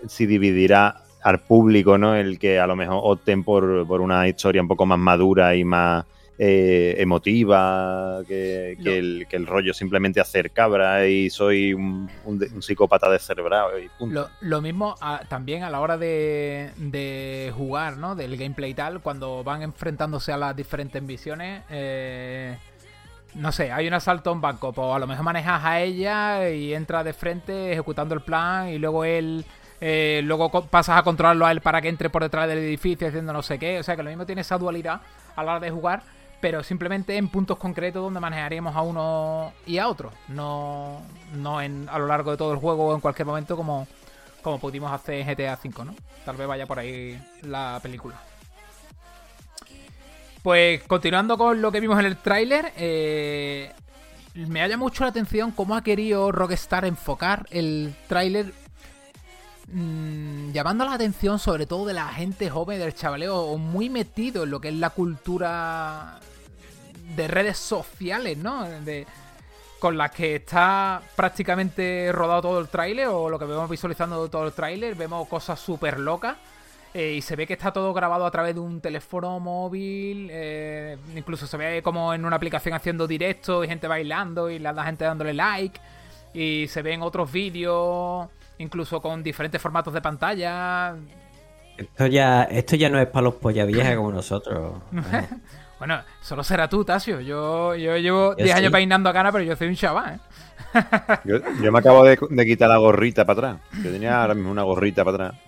[0.08, 2.16] si, dividirá al público, ¿no?
[2.16, 5.66] El que a lo mejor opten por, por una historia un poco más madura y
[5.66, 6.06] más
[6.38, 12.48] eh, emotiva que, el, que el rollo simplemente hacer cabra y soy un, un de-
[12.48, 14.22] un psicópata descerebrado y punto.
[14.22, 18.16] Lo, lo mismo a- también a la hora de, de jugar, ¿no?
[18.16, 21.64] Del gameplay y tal, cuando van enfrentándose a las diferentes misiones.
[21.70, 22.58] eh,
[23.36, 26.50] no sé, hay un asalto a un banco, pues a lo mejor manejas a ella
[26.50, 29.46] y entra de frente ejecutando el plan y luego él...
[29.80, 33.32] eh, luego pasas a controlarlo a él para que entre por detrás del edificio haciendo
[33.32, 33.80] no sé qué.
[33.80, 35.02] O sea que lo mismo tiene esa dualidad
[35.36, 36.04] a la hora de jugar,
[36.42, 40.12] pero simplemente en puntos concretos donde manejaríamos a uno y a otro.
[40.28, 41.02] No,
[41.36, 43.88] no en, a lo largo de todo el juego o en cualquier momento como,
[44.42, 45.96] como pudimos hacer en GTA V, ¿no?
[46.26, 48.20] Tal vez vaya por ahí la película.
[50.42, 53.72] Pues continuando con lo que vimos en el tráiler, eh,
[54.34, 58.52] me halla mucho la atención cómo ha querido Rockstar enfocar el tráiler
[59.68, 64.50] mm, llamando la atención sobre todo de la gente joven, del chavaleo muy metido en
[64.50, 66.20] lo que es la cultura
[67.16, 68.64] de redes sociales, ¿no?
[68.64, 69.06] De,
[69.82, 74.46] con las que está prácticamente rodado todo el tráiler o lo que vemos visualizando todo
[74.46, 74.94] el tráiler.
[74.94, 76.38] Vemos cosas súper locas.
[76.94, 80.30] eh, y se ve que está todo grabado a través de un teléfono móvil.
[80.32, 84.84] eh, incluso se ve como en una aplicación haciendo directo y gente bailando y la,
[84.84, 85.80] gente dándole like.
[86.34, 90.96] Y se ven otros vídeos, incluso con diferentes formatos de pantalla.
[91.76, 94.76] Esto ya, esto ya no es para los polla viejas como nosotros.
[95.82, 97.22] Bueno, solo será tú, Tasio.
[97.22, 100.20] Yo, yo llevo Yo 10 años peinando a cana, pero yo soy un chaval, ¿eh?
[101.26, 103.62] Yo, yo me acabo de, de quitar la gorrita para atrás.
[103.84, 105.42] Yo tenía ahora mismo una gorrita para atrás.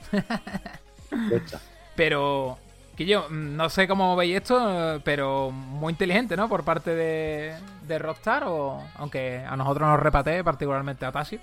[1.96, 2.58] Pero,
[2.98, 6.50] que yo no sé cómo veis esto, pero muy inteligente, ¿no?
[6.50, 7.54] Por parte de,
[7.88, 11.39] de Rockstar, o aunque a nosotros nos repatee, particularmente a Tasio.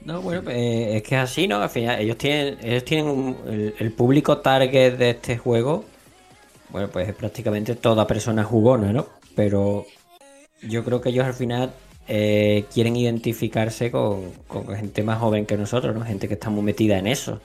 [0.00, 1.56] No, bueno, pues, eh, es que es así, ¿no?
[1.60, 5.84] Al final, ellos tienen, ellos tienen un- el, el público target de este juego.
[6.76, 9.06] Bueno, pues es prácticamente toda persona jugona, ¿no?
[9.34, 9.86] Pero
[10.60, 11.72] yo creo que ellos al final
[12.06, 16.04] eh, quieren identificarse con, con gente más joven que nosotros, ¿no?
[16.04, 17.40] Gente que está muy metida en eso.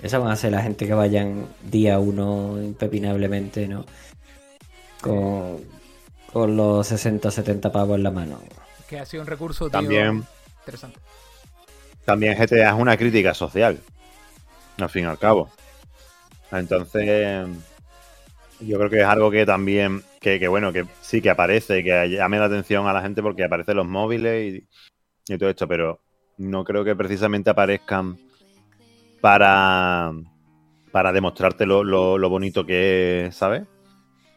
[0.00, 3.84] Esa van a ser la gente que vayan día uno impepinablemente, ¿no?
[5.02, 5.58] Con,
[6.32, 8.40] con los 60 70 pavos en la mano.
[8.88, 10.24] Que ha sido un recurso, tío, También,
[10.60, 10.98] interesante.
[12.06, 13.84] también GTA es una crítica social.
[14.78, 15.50] Al fin y al cabo.
[16.50, 17.46] Entonces,
[18.66, 22.08] yo creo que es algo que también, que, que bueno, que sí que aparece, que
[22.10, 24.54] llame la atención a la gente porque aparecen los móviles
[25.28, 26.00] y, y todo esto, pero
[26.38, 28.18] no creo que precisamente aparezcan
[29.20, 30.12] para,
[30.90, 33.62] para demostrarte lo, lo- lo bonito que es, ¿sabes?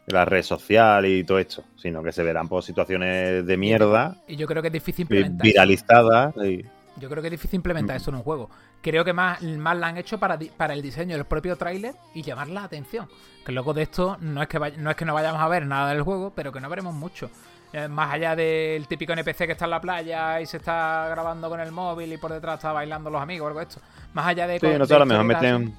[0.06, 4.36] La red social y todo esto, sino que se verán por situaciones de mierda, Y
[4.36, 5.44] yo creo que es difícil implementar.
[5.44, 6.34] viralizadas.
[6.44, 6.64] y-
[7.00, 8.48] Yo creo que es difícil implementar eso en un juego.
[8.86, 12.22] Creo que más, más la han hecho para, para el diseño del propio tráiler y
[12.22, 13.08] llamar la atención.
[13.44, 15.90] Que luego de esto no es que no es que no vayamos a ver nada
[15.92, 17.28] del juego, pero que no veremos mucho.
[17.72, 21.48] Eh, más allá del típico NPC que está en la playa y se está grabando
[21.48, 23.80] con el móvil y por detrás está bailando los amigos o algo de esto.
[24.14, 24.60] Más allá de...
[24.60, 25.74] Sí, no sé, a lo mejor meten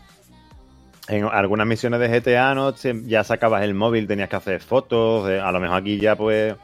[1.07, 2.75] en algunas misiones de GTA, ¿no?
[3.05, 5.29] Ya sacabas el móvil, tenías que hacer fotos.
[5.29, 6.57] eh, a lo mejor aquí ya, pues.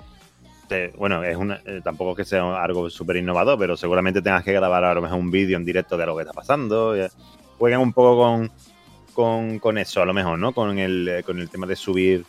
[0.68, 4.44] Te- bueno, es una, eh, tampoco es que sea algo súper innovador, pero seguramente tengas
[4.44, 6.96] que grabar a lo mejor un vídeo en directo de lo que está pasando.
[6.96, 7.10] eh,
[7.60, 8.52] Juegan un poco con,
[9.14, 10.54] con, con eso, a lo mejor, ¿no?
[10.54, 12.26] Con el, eh, con el tema de subir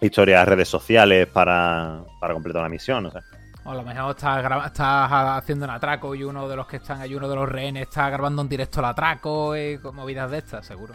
[0.00, 3.22] historias a redes sociales para, para completar la misión, o sea.
[3.64, 7.00] O a lo mejor estás, estás haciendo un atraco y uno de los que están
[7.00, 10.38] ahí, uno de los rehenes, está grabando en directo el atraco y con movidas de
[10.38, 10.94] estas, seguro.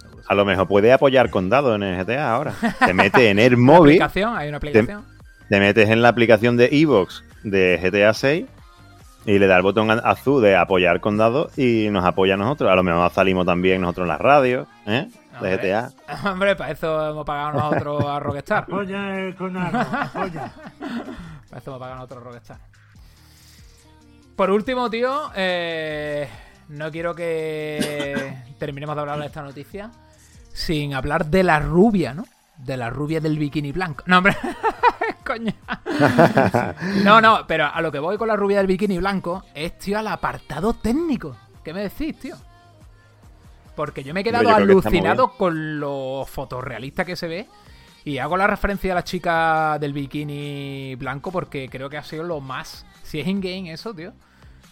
[0.00, 2.52] Seguro, A lo mejor puede apoyar condado en el GTA ahora.
[2.86, 3.94] Te mete en el móvil.
[3.94, 5.04] aplicación, hay una aplicación.
[5.52, 8.46] Te metes en la aplicación de Evox de GTA 6
[9.26, 12.72] y le da el botón azul de apoyar condado y nos apoya a nosotros.
[12.72, 15.10] A lo mejor salimos también nosotros en las radios ¿eh?
[15.42, 15.56] de Hombre.
[15.58, 15.92] GTA.
[16.30, 18.64] Hombre, para eso hemos pagado nosotros a Rockstar.
[18.66, 20.52] Para Apoya el conarro, apoya.
[21.54, 22.58] eso hemos pagado nosotros a Rockstar.
[24.34, 26.30] Por último, tío, eh,
[26.70, 29.90] no quiero que terminemos de hablar de esta noticia
[30.54, 32.24] sin hablar de la rubia, ¿no?
[32.56, 34.04] De la rubia del bikini blanco.
[34.06, 34.36] No, hombre,
[35.26, 35.52] coño.
[37.02, 39.98] No, no, pero a lo que voy con la rubia del bikini blanco es, tío,
[39.98, 41.36] al apartado técnico.
[41.64, 42.36] ¿Qué me decís, tío?
[43.74, 47.48] Porque yo me he quedado creo que alucinado con lo fotorrealista que se ve.
[48.04, 52.24] Y hago la referencia a la chica del bikini blanco porque creo que ha sido
[52.24, 52.84] lo más.
[53.02, 54.12] Si es in-game eso, tío.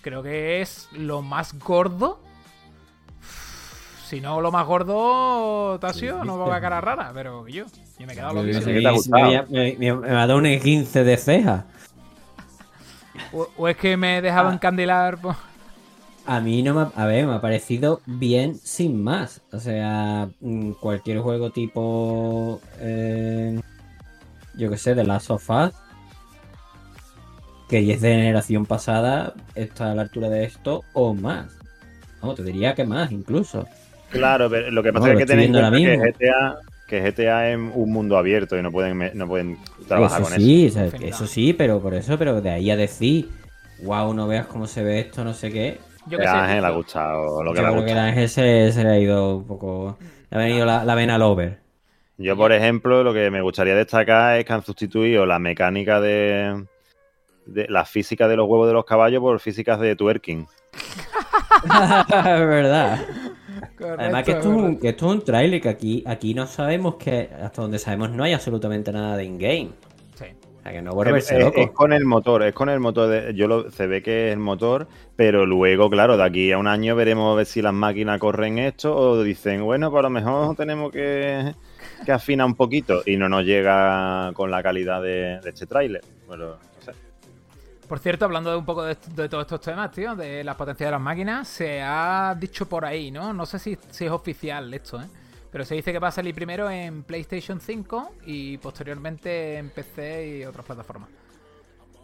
[0.03, 2.21] Creo que es lo más gordo.
[4.11, 7.65] Si no lo más gordo, Tasio, no va a cara rara, pero yo.
[7.97, 9.31] Yo me he quedado ha gustado.
[9.31, 11.65] me- me- me- me va a dar un 15 de ceja.
[13.33, 14.53] O, o es que me he dejado Ah.
[14.55, 15.19] encandilar.
[15.19, 15.37] por-
[16.27, 19.43] A mí no me ha, a ver, me ha parecido bien sin más.
[19.53, 23.61] O sea, mm, cualquier juego tipo, eh,
[24.57, 25.73] yo que sé, de Last of Us,
[27.69, 31.53] que ya es de generación pasada, está a la altura de esto o más.
[32.23, 33.67] No, te diría que más incluso.
[34.11, 36.05] Claro, pero lo que pasa No, es que tenéis que mismo.
[36.05, 40.41] GTA, que GTA es un mundo abierto y no pueden, no pueden trabajar eso con
[40.41, 43.29] sí, o sea, eso sí, pero por eso, pero de ahí a decir,
[43.83, 45.79] wow, no veas cómo se ve esto, no sé qué.
[46.07, 46.19] Yo eso.
[46.19, 46.29] que sé.
[46.29, 47.99] Ángel le ha gustado lo que Yo le ha creo que el.
[47.99, 49.99] Ángel se, se le ha ido un poco.
[50.31, 51.59] Le ha venido la, la vena al over.
[52.19, 56.67] Yo, por ejemplo, lo que me gustaría destacar es que han sustituido la mecánica de,
[57.47, 60.47] de la física de los huevos de los caballos por físicas de twerking.
[61.65, 63.01] es verdad.
[63.81, 66.47] Correcto, Además que esto, es un, que esto es un trailer que aquí, aquí no
[66.47, 69.71] sabemos que, hasta donde sabemos, no hay absolutamente nada de in-game.
[70.15, 70.25] Sí.
[70.59, 71.61] O sea que no Es, volverse es- loco.
[71.61, 73.09] es con el motor, es con el motor.
[73.09, 76.59] De, yo lo, se ve que es el motor, pero luego, claro, de aquí a
[76.59, 80.03] un año veremos a ver si las máquinas corren esto o dicen, bueno, pues a
[80.03, 81.55] lo mejor tenemos que
[82.05, 86.03] que afina un poquito y no nos llega con la calidad de, de este tráiler.
[86.27, 86.57] Bueno.
[87.91, 90.93] Por cierto, hablando de un poco de, todos estos temas, tío, de las potencias de
[90.93, 93.33] las máquinas, se ha dicho por ahí, ¿no?
[93.33, 95.07] No sé si, es oficial esto, ¿eh?
[95.51, 100.39] Pero se dice que va a salir primero en PlayStation 5 y posteriormente en PC
[100.39, 101.09] y otras plataformas.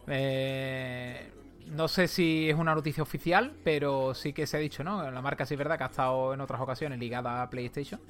[0.08, 1.30] Eh,
[1.68, 5.08] no sé si es una noticia oficial, pero sí que se ha dicho, ¿no?
[5.08, 8.00] La marca sí es verdad que ha estado en otras ocasiones ligada a PlayStation.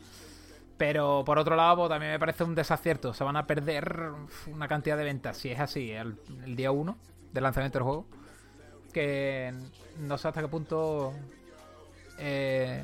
[0.78, 3.12] Pero por otro lado, pues, también me parece un desacierto.
[3.12, 4.12] Se van a perder
[4.46, 6.96] una cantidad de ventas, si es así, el, el día 1
[7.36, 8.06] del lanzamiento del juego.
[8.92, 9.52] Que
[10.00, 11.12] no sé hasta qué punto
[12.18, 12.82] eh,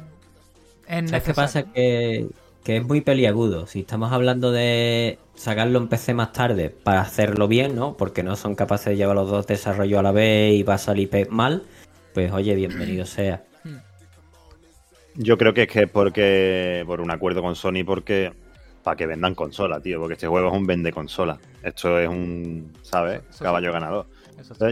[0.87, 1.63] es ¿Sabes qué pasa?
[1.65, 2.29] Que,
[2.65, 3.67] que es muy peliagudo.
[3.67, 7.97] Si estamos hablando de sacarlo en PC más tarde para hacerlo bien, ¿no?
[7.97, 10.79] Porque no son capaces de llevar los dos desarrollos a la vez y va a
[10.79, 11.63] salir mal,
[12.15, 13.45] pues oye, bienvenido sea.
[15.15, 18.33] Yo creo que es que es porque por un acuerdo con Sony porque
[18.83, 21.39] para que vendan consola, tío, porque este juego es un vende consola.
[21.63, 23.21] Esto es un, ¿sabes?
[23.39, 24.07] Caballo ganador.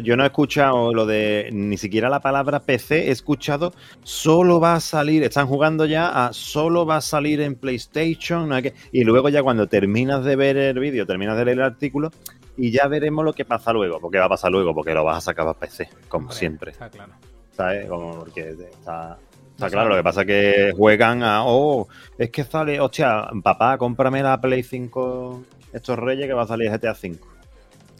[0.02, 4.74] Yo no he escuchado lo de ni siquiera la palabra PC, he escuchado solo va
[4.74, 8.74] a salir, están jugando ya a solo va a salir en PlayStation, no hay que-
[8.92, 12.10] y luego ya cuando terminas de ver el vídeo, terminas de leer el artículo
[12.56, 15.18] y ya veremos lo que pasa luego, porque va a pasar luego, porque lo vas
[15.18, 16.70] a sacar para PC, como Hombre, siempre.
[16.72, 17.12] Está claro.
[17.52, 17.88] ¿sabes?
[17.88, 19.18] Como porque está,
[19.52, 23.78] está claro, lo que pasa es que juegan a, oh, es que sale, hostia, papá,
[23.78, 25.42] cómprame la Play 5
[25.72, 27.28] estos reyes que va a salir GTA 5.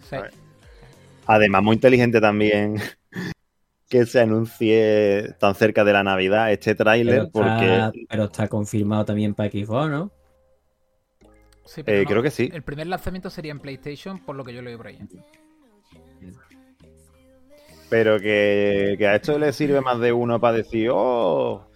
[0.09, 0.17] Sí.
[1.27, 2.77] Además, muy inteligente también
[3.89, 9.35] que se anuncie tan cerca de la Navidad este tráiler, porque pero está confirmado también
[9.35, 10.13] para Xbox, ¿no?
[11.65, 12.51] Sí, pero eh, no, creo que sí.
[12.53, 14.99] El primer lanzamiento sería en PlayStation, por lo que yo leí por ahí.
[17.89, 21.67] Pero que, que a esto le sirve más de uno para decir, oh,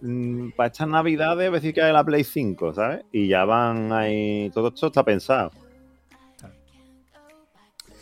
[0.00, 3.04] mm, para estas navidades decir que hay la Play 5, ¿sabes?
[3.10, 5.50] Y ya van ahí, todo esto está pensado.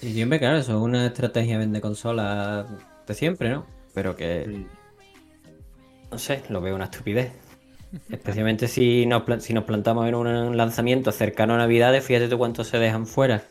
[0.02, 2.66] Y siempre, claro, eso es una estrategia vende consolas
[3.06, 3.64] de siempre, ¿no?
[3.94, 4.66] Pero que,
[6.10, 7.32] no sé, lo veo una estupidez.
[8.10, 12.66] Especialmente si nos, si nos plantamos en un lanzamiento cercano a Navidades, fíjate tú cuántos
[12.66, 13.42] se dejan fuera.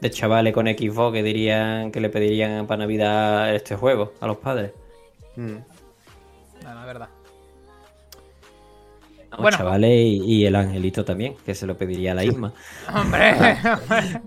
[0.00, 4.38] De chavales con Xbox que dirían que le pedirían para Navidad este juego a los
[4.38, 4.72] padres.
[5.36, 5.56] Mm.
[6.64, 7.08] No, la verdad.
[9.38, 9.56] Bueno.
[9.56, 12.52] chavales y, y el angelito también, que se lo pediría a la Isma.
[12.94, 13.34] Hombre,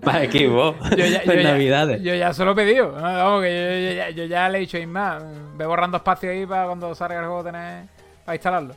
[0.02, 2.02] para Xbox, yo ya, yo en ya- Navidades.
[2.02, 2.92] yo ya se lo he pedido.
[2.92, 3.02] ¿no?
[3.02, 5.18] Vamos, que yo, ya, yo ya le he dicho a Isma,
[5.56, 7.84] ve borrando espacio ahí para cuando salga el juego tener
[8.24, 8.74] para instalarlo.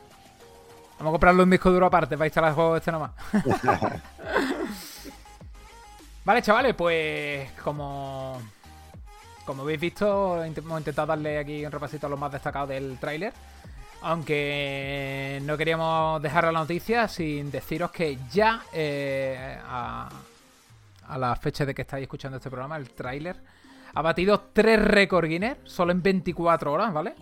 [0.98, 3.10] Vamos a comprarlo un disco duro aparte para instalar el juego este nomás.
[6.24, 8.40] vale, chavales, pues como
[9.44, 13.32] como habéis visto, hemos intentado darle aquí un repasito a lo más destacado del tráiler.
[14.06, 20.10] Aunque no queríamos dejar la noticia sin deciros que ya eh, a,
[21.08, 23.36] a la fecha de que estáis escuchando este programa, el tráiler,
[23.94, 27.14] ha batido tres récords Guinness solo en 24 horas, ¿vale?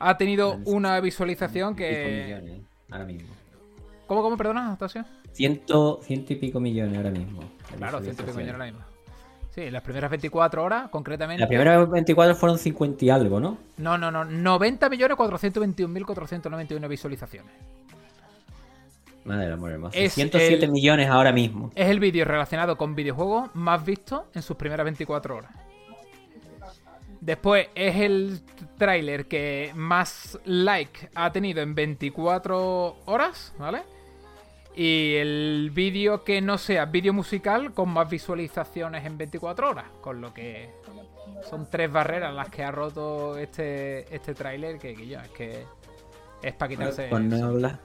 [0.00, 2.24] Ha tenido una visualización que...
[2.26, 3.28] millones, ahora mismo.
[4.08, 5.04] ¿Cómo, cómo, perdona, Anastasio?
[5.32, 7.40] Ciento, ciento y pico millones ahora mismo.
[7.76, 8.93] Claro, ciento y pico millones ahora mismo.
[9.54, 11.40] Sí, las primeras 24 horas, concretamente...
[11.40, 13.56] Las primeras 24 fueron 50 y algo, ¿no?
[13.76, 14.24] No, no, no.
[14.24, 17.52] 90 millones 421.491 visualizaciones.
[19.24, 19.96] Madre amor hermoso.
[19.96, 21.70] Es 107 el- millones ahora mismo.
[21.76, 25.52] Es el vídeo relacionado con videojuegos más visto en sus primeras 24 horas.
[27.20, 28.40] Después es el
[28.76, 33.82] tráiler que más like ha tenido en 24 horas, ¿vale?
[34.76, 39.84] Y el vídeo que no sea vídeo musical con más visualizaciones en 24 horas.
[40.00, 40.68] Con lo que
[41.48, 45.64] son tres barreras las que ha roto este, este tráiler que, que yo, es que
[46.42, 47.78] es para quitarse, Por no eso.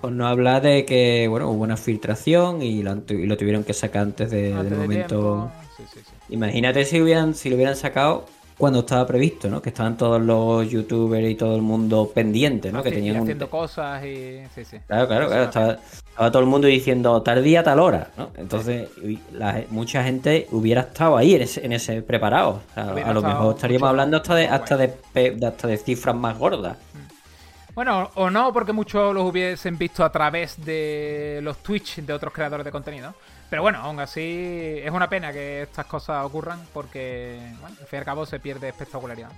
[0.00, 4.02] Por no hablar de que, bueno, hubo una filtración y lo, y tuvieron que sacar
[4.02, 5.06] antes de- del de momento.
[5.08, 5.52] tiempo.
[5.76, 6.12] Sí, sí, sí.
[6.30, 8.26] Imagínate si hubieran, si lo hubieran sacado
[8.60, 9.60] cuando estaba previsto, ¿no?
[9.60, 12.82] Que estaban todos los youtubers y todo el mundo pendiente, ¿no?
[12.82, 13.22] Que Sí, y tenían un...
[13.22, 14.42] haciendo cosas y.
[14.54, 14.76] Sí, sí.
[14.86, 15.42] Claro, claro, claro.
[15.44, 15.72] Estaba,
[16.10, 18.30] estaba todo el mundo diciendo tal día, tal hora, ¿no?
[18.36, 18.88] Entonces,
[19.32, 22.60] la- mucha gente hubiera estado ahí en ese, en ese preparado.
[22.70, 25.76] O sea, Hubiera a lo mejor estaríamos mucho hablando hasta de, hasta de, hasta de
[25.78, 26.76] cifras más gordas.
[27.74, 32.32] Bueno, o no, porque muchos los hubiesen visto a través de los Twitch de otros
[32.32, 33.14] creadores de contenido.
[33.50, 37.96] Pero bueno, aún así es una pena que estas cosas ocurran porque, bueno, al fin
[37.96, 39.32] y al cabo se pierde espectacularidad.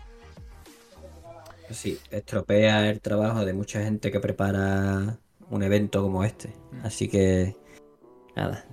[1.71, 5.17] Sí, estropea el trabajo de mucha gente que prepara
[5.49, 6.55] un evento como este.
[6.73, 6.85] Mm.
[6.87, 7.57] Así que,
[8.37, 8.67] nada.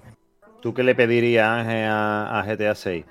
[0.62, 3.06] ¿Tú qué le pedirías Ángel, a, a GTA 6?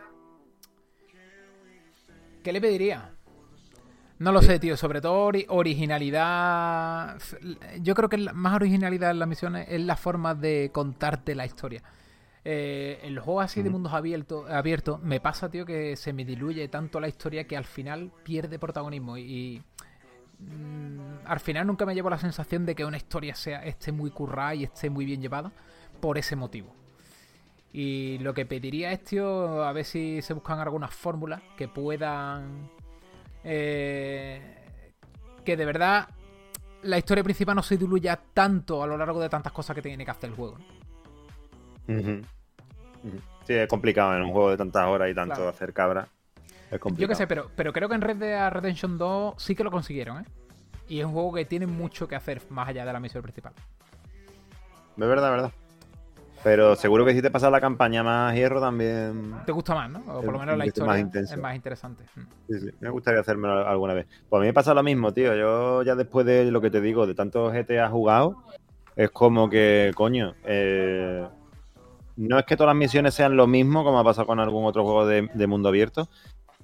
[2.44, 3.10] ¿Qué le pediría?
[4.18, 4.76] No lo sé, tío.
[4.76, 7.18] Sobre todo ori- originalidad.
[7.80, 11.46] Yo creo que la- más originalidad en las misiones es la forma de contarte la
[11.46, 11.82] historia.
[12.50, 16.24] Eh, en los juegos así de mundos abiertos, abiertos, me pasa, tío, que se me
[16.24, 19.18] diluye tanto la historia que al final pierde protagonismo.
[19.18, 19.62] Y
[20.38, 24.10] mm, al final nunca me llevo la sensación de que una historia sea esté muy
[24.10, 25.52] currada y esté muy bien llevada
[26.00, 26.74] por ese motivo.
[27.70, 32.70] Y lo que pediría es, tío, a ver si se buscan algunas fórmulas que puedan.
[33.44, 34.40] eh,
[35.44, 36.08] que de verdad
[36.82, 40.02] la historia principal no se diluya tanto a lo largo de tantas cosas que tiene
[40.06, 40.56] que hacer el juego.
[41.86, 42.37] ¿no?
[43.46, 45.50] Sí, es complicado en un juego de tantas horas y tanto Claro.
[45.50, 46.06] hacer cabra.
[46.70, 46.98] Es complicado.
[46.98, 49.70] Yo qué sé, pero, pero creo que en Red Dead Redemption 2 sí que lo
[49.70, 50.24] consiguieron, ¿eh?
[50.88, 53.52] Y es un juego que tiene mucho que hacer más allá de la misión principal.
[54.96, 55.52] De verdad, verdad.
[56.44, 59.34] Pero seguro que si te pasas la campaña más hierro también.
[59.44, 59.98] ¿Te gusta más, no?
[60.00, 61.34] O por lo Es menos la historia más intenso.
[61.34, 62.04] es más interesante.
[62.14, 62.20] Mm.
[62.48, 64.06] Sí, sí, me gustaría hacérmelo alguna vez.
[64.28, 65.34] Pues a mí me pasa lo mismo, tío.
[65.34, 68.36] Yo ya después de lo que te digo, de tantos GTA jugado,
[68.94, 71.26] es como que, coño, eh,
[72.18, 74.82] no es que todas las misiones sean lo mismo, como ha pasado con algún otro
[74.84, 76.08] juego de, de mundo abierto,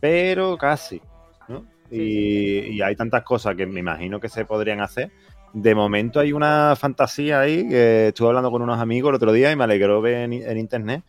[0.00, 1.00] pero casi,
[1.48, 1.64] ¿no?
[1.90, 5.10] Y, y hay tantas cosas que me imagino que se podrían hacer.
[5.52, 9.52] De momento hay una fantasía ahí que estuve hablando con unos amigos el otro día
[9.52, 11.04] y me alegró ver en, en internet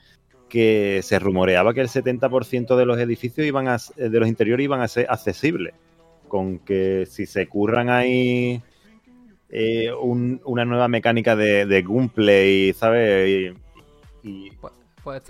[0.48, 4.82] que se rumoreaba que el 70% de los edificios iban a, de los interiores iban
[4.82, 5.74] a ser accesibles.
[6.28, 8.62] Con que si se curran ahí
[9.50, 13.30] eh, un- una nueva mecánica de, de gameplay, ¿sabes?
[13.30, 13.64] Y,
[14.26, 14.51] y-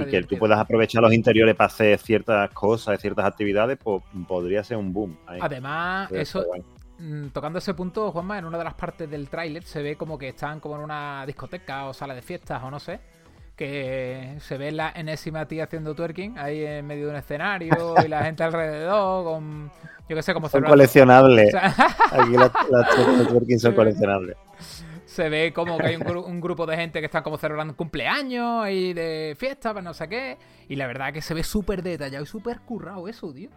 [0.09, 4.77] que tú puedas aprovechar los interiores para hacer ciertas cosas, ciertas actividades, pues podría ser
[4.77, 5.17] un boom.
[5.27, 5.39] ahí.
[5.41, 6.63] Además, eso, estar guay.
[6.97, 10.17] Mm, tocando ese punto, Juanma, en una de las partes del tráiler se ve como
[10.17, 12.99] que están como en una discoteca o sala de fiestas o no sé.
[13.55, 18.07] Que se ve la enésima tía haciendo twerking ahí en medio de un escenario y
[18.07, 19.71] la gente alrededor con,
[20.07, 21.47] yo qué sé, como Son coleccionables.
[21.53, 21.73] O sea,
[22.11, 24.37] Aquí las, las networking son coleccionables.
[25.16, 27.72] Se ve como que hay un, gru- un grupo de gente que están como celebrando
[27.72, 30.38] un cumpleaños y de fiesta, pues no sé qué.
[30.68, 33.49] Y la verdad que se ve súper detallado y súper currado eso, tío.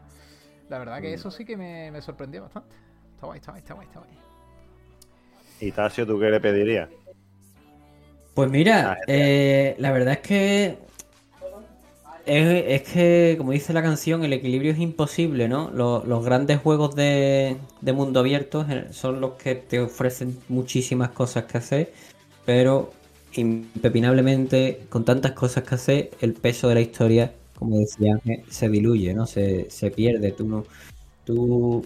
[0.69, 1.15] La verdad que Mm.
[1.15, 2.75] eso sí que me, me sorprendió bastante.
[3.15, 4.11] Está guay, está guay, está guay, está guay.
[5.61, 6.89] Y Tasio, ¿tú qué le pedirías?
[8.35, 10.79] Pues mira, eh, la verdad es que
[12.29, 15.71] es, es que, como dice la canción, el equilibrio es imposible, ¿no?
[15.71, 21.45] Los, los grandes juegos de, de mundo abierto son los que te ofrecen muchísimas cosas
[21.45, 21.93] que hacer,
[22.45, 22.93] pero
[23.35, 28.21] impepinablemente, con tantas cosas que hacer, el peso de la historia, como decía
[28.51, 29.27] se diluye, ¿no?
[29.27, 30.33] Se, se pierde.
[30.33, 30.65] Tú no,
[31.25, 31.85] tú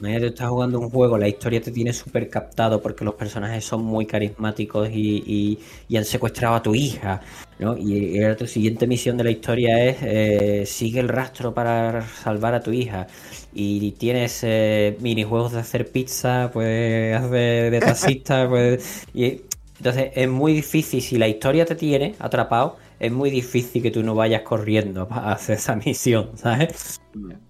[0.00, 3.82] Imagínate, estás jugando un juego, la historia te tiene súper captado porque los personajes son
[3.82, 7.20] muy carismáticos y, y- y han secuestrado a tu hija,
[7.58, 7.76] ¿no?
[7.76, 12.54] Y, y tu siguiente misión de la historia es eh, sigue el rastro para salvar
[12.54, 13.08] a tu hija.
[13.52, 19.04] Y tienes eh, minijuegos de hacer pizza, puedes hacer de taxista, puedes...
[19.12, 19.42] Y,
[19.78, 24.02] entonces es muy difícil, si la historia te tiene atrapado, es muy difícil que tú
[24.02, 27.00] no vayas corriendo para hacer esa misión, ¿sabes?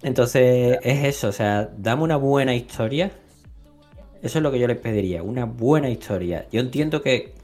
[0.03, 3.11] Entonces es eso, o sea, dame una buena historia.
[4.22, 6.46] Eso es lo que yo les pediría, una buena historia.
[6.51, 7.34] Yo entiendo que,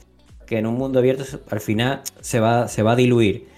[0.46, 3.48] que en un mundo abierto al final se va, se va a diluir.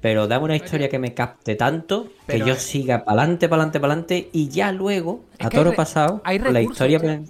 [0.00, 3.62] Pero dame una historia que me capte tanto que yo eh, siga para adelante, para
[3.62, 7.24] adelante, para adelante y ya luego, Es a toro pasado, hay con la historia tío.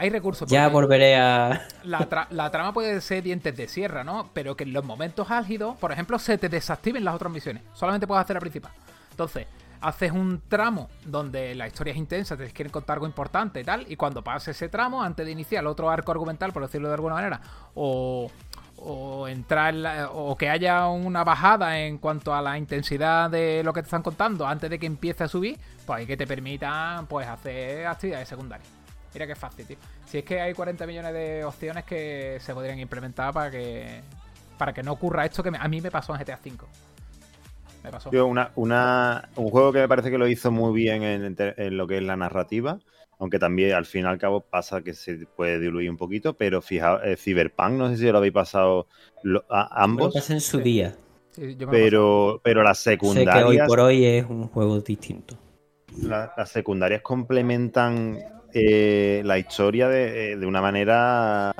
[0.00, 0.48] Hay recursos.
[0.48, 1.66] ya volveré a...
[1.82, 4.30] La, tra- la trama puede ser dientes de sierra, ¿no?
[4.32, 7.64] Pero que en los momentos álgidos, por ejemplo, se te desactiven las otras misiones.
[7.74, 8.70] Solamente puedes hacer la principal.
[9.10, 9.46] Entonces,
[9.80, 13.86] haces un tramo donde la historia es intensa, te quieren contar algo importante y tal,
[13.88, 17.14] y cuando pases ese tramo, antes de iniciar otro arco argumental, por decirlo de alguna
[17.16, 17.40] manera,
[17.74, 18.30] o,
[18.76, 23.62] o entrar en la- o que haya una bajada en cuanto a la intensidad de
[23.64, 27.06] lo que te están contando antes de que empiece a subir, pues que te permitan
[27.08, 28.68] pues hacer actividades secundarias.
[29.18, 29.76] Mira qué fácil, tío.
[30.06, 34.00] Si es que hay 40 millones de opciones que se podrían implementar para que
[34.56, 36.52] para que no ocurra esto que me- a mí me pasó en GTA V.
[37.82, 38.12] Me pasó.
[38.12, 41.76] Yo, una, una, un juego que me parece que lo hizo muy bien en, en
[41.76, 42.78] lo que es la narrativa,
[43.18, 46.62] aunque también al fin y al cabo pasa que se puede diluir un poquito, pero
[46.62, 48.86] fijaos, eh, Cyberpunk, no sé si lo habéis pasado
[49.24, 50.62] lo- a- Lo ambos, pasé en su Sí.
[50.62, 50.94] día.
[51.32, 55.36] Sí, lo pero, pero las Sé que hoy secundarias, por hoy es un juego distinto.
[56.02, 61.54] la- las secundarias complementan eh, la historia de, de una manera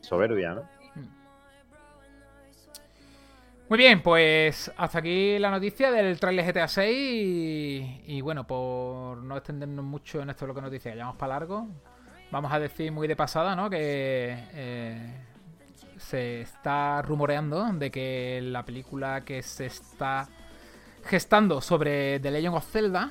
[0.00, 0.78] soberbia, ¿no?
[3.68, 6.86] Muy bien, pues hasta aquí la noticia del trailer GTA 6
[8.06, 11.34] y, bueno, por no extendernos mucho en esto de lo que nos dice, vayamos para
[11.34, 11.68] largo,
[12.30, 13.68] vamos a decir muy de pasada, ¿no?
[13.68, 15.12] Que eh,
[15.98, 20.26] se está rumoreando de que la película que se está
[21.04, 23.10] gestando sobre The Legend of Zelda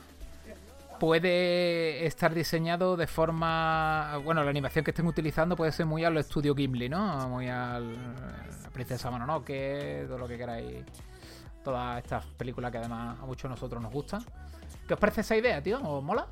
[1.00, 4.18] puede estar diseñado de forma.
[4.24, 7.28] Bueno, la animación que estén utilizando puede ser muy al estudio Gimli, ¿no?
[7.30, 7.96] Muy al.
[8.64, 10.84] La Princesa Mononoke, todo lo que queráis.
[11.64, 14.24] Todas estas películas que además a muchos de nosotros nos gustan.
[14.88, 15.80] ¿Qué os parece esa idea, tío?
[15.84, 16.28] ¿Os mola?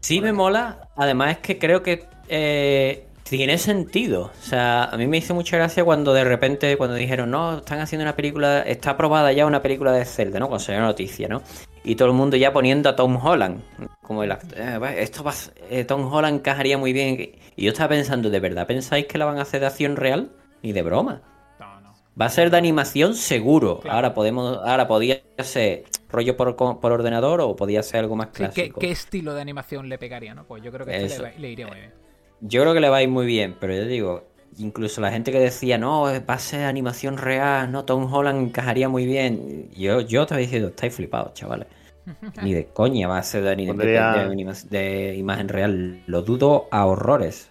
[0.00, 4.24] Sí me mola, además es que creo que eh, tiene sentido.
[4.38, 7.80] O sea, a mí me hizo mucha gracia cuando de repente, cuando dijeron, no, están
[7.80, 10.48] haciendo una película, está aprobada ya una película de Zelda, ¿no?
[10.48, 11.42] Cuando salió noticia, ¿no?
[11.84, 13.62] Y todo el mundo ya poniendo a Tom Holland
[14.00, 14.58] como el actor.
[14.58, 15.34] eh, esto va,
[15.70, 17.32] eh, Tom Holland encajaría muy bien.
[17.56, 20.30] Y yo estaba pensando, ¿de verdad pensáis que la van a hacer de acción real?
[20.62, 21.20] Ni de broma.
[21.60, 21.92] No, no.
[22.18, 23.80] Va a ser de animación seguro.
[23.80, 23.96] Claro.
[23.96, 28.32] Ahora podemos, ahora podía ser rollo por, por ordenador o podía ser algo más Sí,
[28.32, 28.80] ¿qué, clásico.
[28.80, 30.44] qué estilo de animación le pegaría, no?
[30.44, 31.92] Pues yo creo que este le, va- le iría muy bien.
[32.40, 34.24] Yo creo que le va a ir muy bien, pero yo digo,
[34.58, 38.88] incluso la gente que decía, no, va a ser animación real, no, Tom Holland encajaría
[38.88, 39.70] muy bien.
[39.76, 41.68] Yo, yo estaba diciendo, estáis flipados, chavales.
[42.42, 46.02] Ni de coña va a ser de, de- Pondría- de de imagen real.
[46.06, 47.48] Lo dudo a horrores.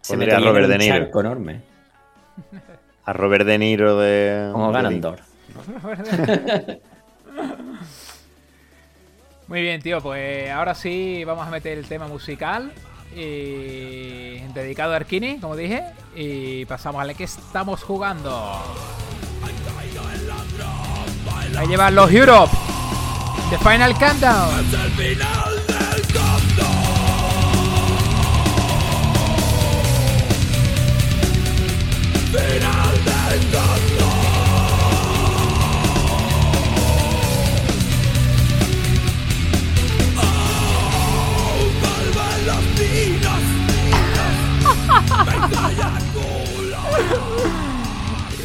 [0.00, 0.94] Se Pondría a en Robert un De Niro.
[0.96, 1.60] charco enorme.
[3.04, 4.48] A Robert De Niro de.
[4.52, 5.20] Como de Ganondorf.
[9.48, 12.70] Muy bien, tío, pues ahora sí vamos a meter el tema musical.
[13.14, 15.82] Y dedicado a Arkini, como dije.
[16.14, 18.62] Y pasamos a la que estamos jugando.
[21.56, 22.52] Ahí llevan los Europe.
[23.50, 24.48] The Final Countdown.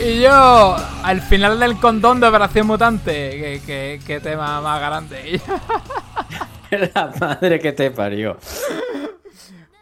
[0.06, 3.62] Y yo, al final del condón de Operación Mutante.
[3.66, 5.42] Que tema más grande.
[6.94, 8.38] La madre que te parió.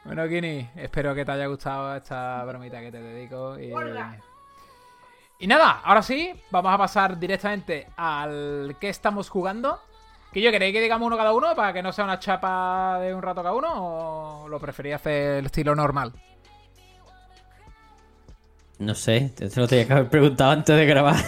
[0.04, 3.58] Bueno, Kini, espero que te haya gustado esta bromita que te dedico.
[3.58, 3.72] Y,
[5.40, 9.80] y nada, ahora sí, vamos a pasar directamente al que estamos jugando.
[10.32, 13.14] Que yo queréis que digamos uno cada uno para que no sea una chapa de
[13.14, 16.14] un rato cada uno o lo preferís hacer el estilo normal.
[18.82, 21.16] No sé, te lo tenía que haber preguntado antes de grabar.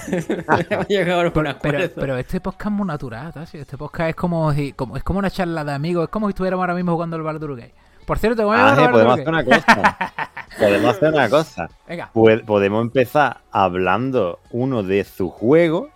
[0.48, 1.60] A
[1.96, 3.62] Pero, este podcast es muy natural, Tasio.
[3.62, 6.06] Este podcast es como, si- como, es como una charla de amigos.
[6.06, 7.76] Es como si estuviéramos ahora mismo jugando el Baldur Gate.
[8.08, 9.98] Por cierto, ¿cómo Ah, llamas sí, el podemos hacer una cosa.
[10.60, 11.70] podemos hacer una cosa.
[11.88, 15.90] Venga, podemos empezar hablando uno de su juego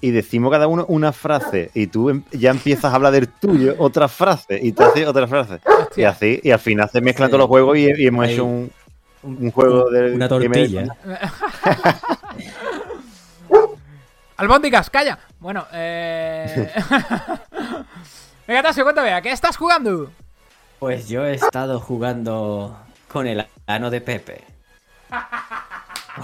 [0.00, 3.74] y decimos cada uno una frase y tú em- ya empiezas a hablar del tuyo
[3.78, 5.60] otra frase y tú haces otra frase
[5.96, 7.30] y así y al final se mezclan Sí.
[7.32, 8.32] todos los juegos y, y hemos Ahí.
[8.34, 8.70] hecho un,
[9.22, 10.96] un juego de Una me- tortilla.
[14.36, 15.18] Albóndigas, calla.
[15.38, 16.70] Bueno, eh...
[18.46, 20.10] Venga, Tasio, cuéntame, ¿a qué estás jugando?
[20.78, 22.76] Pues yo he estado jugando
[23.08, 24.42] con el ano de Pepe.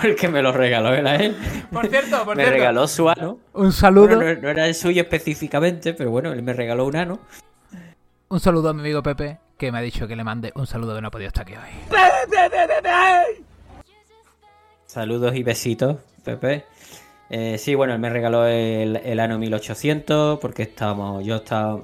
[0.03, 1.37] Porque me lo regaló él a él.
[1.73, 2.59] Por cierto, por me cierto.
[2.59, 3.39] regaló su ano.
[3.53, 4.17] Un saludo.
[4.17, 7.21] Bueno, no, no era el suyo específicamente, pero bueno, él me regaló un ano.
[8.29, 10.95] Un saludo a mi amigo Pepe, que me ha dicho que le mande un saludo
[10.95, 11.95] que no ha podido estar aquí hoy.
[14.87, 16.65] Saludos y besitos, Pepe.
[17.29, 21.81] Eh, sí, bueno, él me regaló el, el ano 1800 porque estábamos, yo estaba,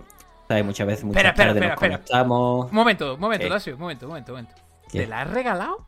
[0.49, 0.65] ¿sabes?
[0.65, 1.99] Muchas veces, muchas Espera, espera, tardes espera, nos espera.
[1.99, 2.67] conectamos.
[2.71, 3.49] Un momento, un momento.
[3.49, 4.63] Tasio, un momento, un momento, un momento.
[4.91, 5.01] ¿Qué?
[5.01, 5.87] ¿Te la has regalado?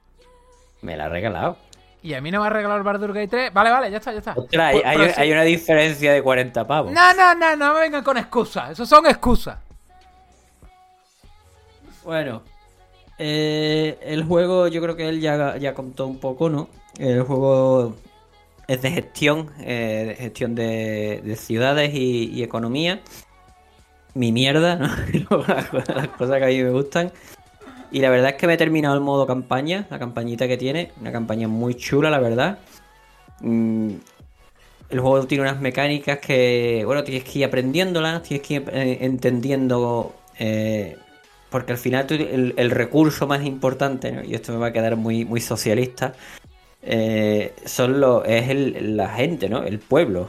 [0.83, 1.57] Me la ha regalado.
[2.03, 3.55] Y a mí no me ha regalado el Baldur Gate 3.
[3.55, 4.35] Vale, vale, ya está, ya está.
[4.37, 6.93] Ostras, hay, hay una diferencia de 40 pavos.
[6.93, 8.71] No, no, no, no me vengan con excusas.
[8.71, 9.59] Eso son excusas.
[12.07, 12.45] Bueno,
[13.19, 16.69] eh, el juego yo creo que él ya, ya contó un poco, ¿no?
[17.01, 17.97] El juego
[18.69, 23.03] es de gestión, eh, gestión de, de ciudades y, economía.
[24.15, 24.89] Mi mierda, ¿no?
[25.49, 27.11] las cosas que a mí me gustan.
[27.91, 30.93] Y la verdad es que me he terminado el modo campaña, la campañita que tiene.
[31.01, 32.61] Una campaña muy chula, la verdad.
[33.41, 33.95] Mm,
[34.91, 38.99] el juego tiene unas mecánicas que, bueno, tienes que ir aprendiéndolas, tienes que ir eh,
[39.01, 40.15] entendiendo...
[40.39, 40.99] eh,
[41.57, 45.41] porque al final el, recurso más importante, y esto me va a quedar muy, muy
[45.41, 46.13] socialista,
[46.83, 49.63] eh, son los, es la gente, ¿no?
[49.63, 50.29] El pueblo.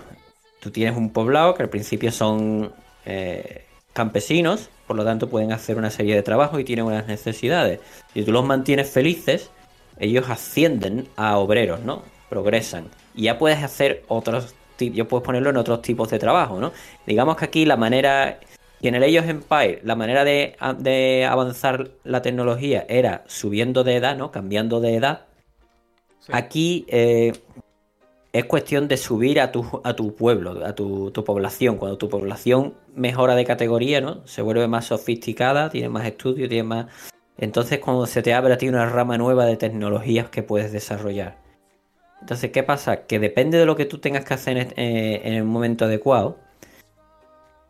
[0.61, 2.71] Tú tienes un poblado que al principio son
[3.05, 7.82] eh, campesinos, por lo tanto pueden hacer una serie de trabajos y tienen unas necesidades.
[8.13, 9.51] Si tú los mantienes felices,
[9.99, 12.03] ellos ascienden a obreros, ¿no?
[12.30, 12.86] Progresan.
[13.15, 16.71] Y ya puedes hacer otros tipos, ya puedes ponerlo en otros tipos de trabajo, ¿no?
[17.05, 18.39] Digamos que aquí la manera
[18.80, 23.84] y en el Age of Empire, la manera de, de avanzar la tecnología era subiendo
[23.84, 24.32] de edad, ¿no?
[24.32, 25.21] Cambiando de edad.
[26.19, 26.32] Sí.
[26.34, 27.34] Aquí, eh,
[28.34, 31.78] es cuestión de subir a tu, a tu pueblo, a tu, tu población.
[31.78, 34.28] Cuando tu población mejora de categoría, ¿no?
[34.28, 36.86] Se vuelve más sofisticada, tiene más estudios, tiene más...
[37.39, 41.38] Entonces cuando se te abre a ti una rama nueva de tecnologías que puedes desarrollar.
[42.21, 43.05] Entonces, ¿qué pasa?
[43.05, 46.39] Que depende de lo que tú tengas que hacer en, eh, en el momento adecuado,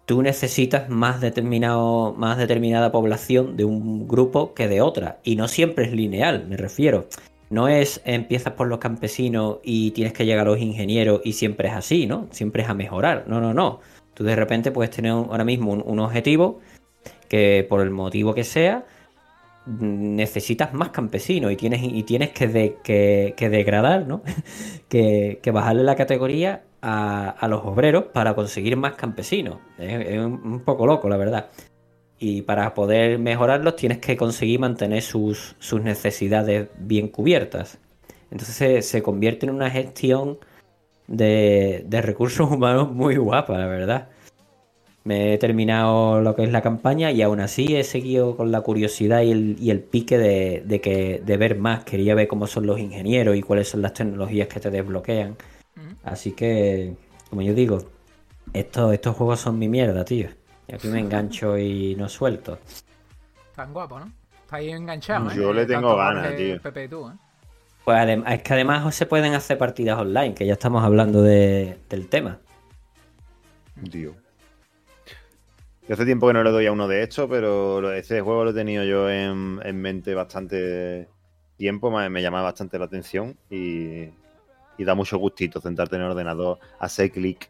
[0.07, 5.19] tú necesitas más, determinado, más determinada población de un grupo que de otra.
[5.23, 7.07] Y no siempre es lineal, me refiero.
[7.49, 11.67] No es empiezas por los campesinos y tienes que llegar a los ingenieros y siempre
[11.69, 12.27] es así, ¿no?
[12.31, 13.25] Siempre es a mejorar.
[13.27, 13.81] No, no, no.
[14.15, 16.61] Tú de repente puedes tener ahora mismo un, objetivo
[17.29, 18.85] que por el motivo que sea
[19.65, 24.21] necesitas más campesinos y tienes, y tienes que, de- que- que degradar, ¿no?
[24.89, 29.59] que, que bajarle la categoría a, los obreros para conseguir más campesinos.
[29.78, 31.49] Es, un, poco loco, la verdad.
[32.19, 37.80] Y para poder mejorarlos tienes que conseguir mantener sus, sus necesidades bien cubiertas.
[38.32, 40.39] Entonces se, se convierte en una gestión
[41.07, 44.09] de, de recursos humanos muy guapa, la verdad.
[45.03, 48.59] Me he terminado lo que es la campaña y aún así he seguido con la
[48.59, 51.86] curiosidad y el, y el pique de, de que, de ver más.
[51.86, 55.38] Quería ver cómo son los ingenieros y cuáles son las tecnologías que te desbloquean.
[56.07, 56.95] Así que,
[57.29, 57.79] como yo digo,
[58.53, 60.29] estos, estos juegos son mi mierda, tío.
[60.67, 62.59] Y aquí me engancho y no suelto.
[63.55, 64.11] Tan guapo, ¿no?
[64.43, 65.35] Está ahí enganchado, ¿eh?
[65.35, 66.61] Yo le tengo ganas, tío.
[66.61, 67.13] Pepe y tú, ¿eh?
[67.83, 72.07] Pues es que además se pueden hacer partidas online, que ya estamos hablando de- del
[72.09, 72.39] tema.
[73.89, 74.13] Tío.
[75.87, 78.43] Yo hace tiempo que no le doy a uno de estos, pero lo- ese juego
[78.43, 81.07] lo he tenido yo en, en mente bastante
[81.55, 84.09] tiempo, me, me llama bastante la atención y,
[84.78, 87.49] y da mucho gustito sentarte en el ordenador, hacer clic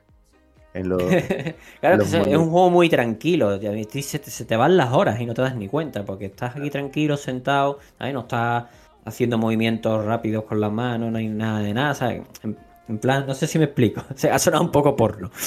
[0.74, 1.02] en los...
[1.80, 3.60] claro, Los que es- un juego muy tranquilo.
[3.60, 6.56] Se te, se te van las horas y no te das ni cuenta, porque estás
[6.56, 8.66] aquí tranquilo, sentado, ahí no estás
[9.06, 12.22] haciendo movimientos rápidos con las manos, no hay nada de nada, ¿sabes?
[12.44, 12.58] En,
[12.90, 14.04] en plan, no sé si me explico.
[14.16, 15.32] Se ha sonado un poco porno.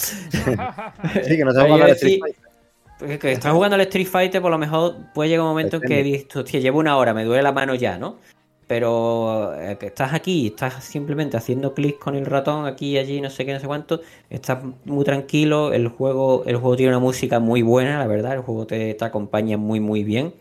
[1.24, 3.18] Sí, que no al decía- Street Fighter.
[3.18, 6.02] Que estás jugando al Street Fighter, por lo mejor puede llegar un momento en que
[6.02, 8.16] dices, hostia, llevo una hora, me duele la mano ya, ¿no?
[8.70, 13.20] Pero eh, que estás aquí, estás simplemente haciendo clic con el ratón aquí y allí,
[13.20, 14.00] no sé qué, no sé cuánto,
[14.30, 18.42] estás muy tranquilo, el juego, el juego tiene una música muy buena, la verdad, el
[18.42, 20.34] juego te, te acompaña muy muy bien.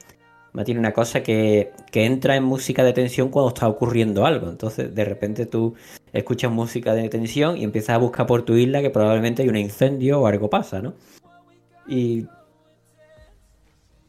[0.63, 4.47] Tiene una cosa que, que entra en música de tensión cuando está ocurriendo algo.
[4.47, 5.73] Entonces, de repente tú
[6.13, 9.57] escuchas música de tensión y empiezas a buscar por tu isla que probablemente hay un
[9.57, 10.93] incendio o algo pasa, ¿no?
[11.87, 12.27] Y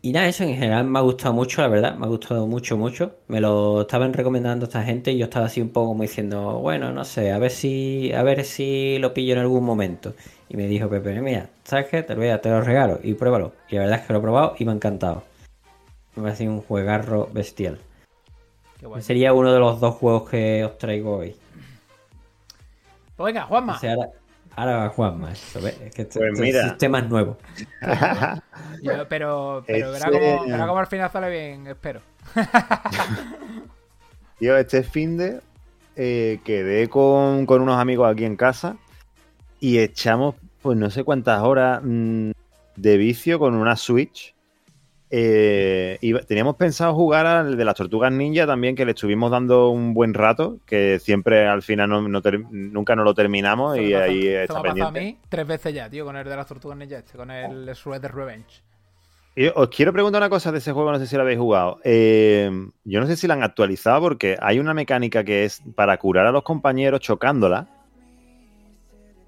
[0.03, 2.77] y nada, eso en general me ha gustado mucho, la verdad, me ha gustado mucho,
[2.77, 3.17] mucho.
[3.29, 6.91] Me lo estaban recomendando esta gente y yo estaba así un poco como diciendo, bueno,
[6.93, 10.15] no sé, a ver si, a ver si lo pillo en algún momento.
[10.49, 12.03] Y me dijo Pepe, mira, ¿sabes qué?
[12.03, 13.53] Te lo, voy a- te lo regalo y pruébalo.
[13.69, 15.23] Y la verdad es que lo he probado y me ha encantado.
[16.17, 17.79] Me parece un juegarro bestial.
[18.81, 19.03] Qué guay.
[19.03, 21.37] Sería uno de los dos juegos que os traigo hoy.
[23.17, 23.77] Pues venga, Juanma.
[23.77, 24.09] O sea, ahora,
[24.57, 25.81] ahora va Juanma, eso, ¿ves?
[25.81, 26.69] Es que este, Pues este mira.
[26.69, 27.39] sistema es nuevo.
[28.83, 32.01] Yo- pero pero verá, Ese- cómo, verá cómo al final sale bien, espero.
[34.39, 35.41] Tío, este fin de
[35.97, 38.77] eh, quedé con, con unos amigos aquí en casa
[39.61, 42.31] y echamos, pues no sé cuántas horas mm,
[42.77, 44.35] de vicio con una Switch.
[45.13, 49.71] Eh, y teníamos pensado jugar al de las tortugas ninja también, que le estuvimos dando
[49.71, 53.93] un buen rato, que siempre al final no, no ter- nunca nos lo terminamos y
[53.93, 55.01] pasa- ahí está pasado a pendiente.
[55.01, 58.15] mí tres veces ya, tío, con el de las tortugas ninja este, con el Shredder
[58.15, 58.63] Revenge.
[59.35, 61.81] Y os quiero preguntar una cosa de ese juego, no sé si lo habéis jugado.
[61.83, 62.51] Eh,
[62.85, 66.27] yo no sé si la han actualizado porque hay una mecánica que es para curar
[66.27, 67.67] a los compañeros chocándola.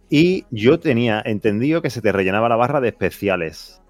[0.08, 3.81] Y yo tenía entendido que se te rellenaba la barra de especiales.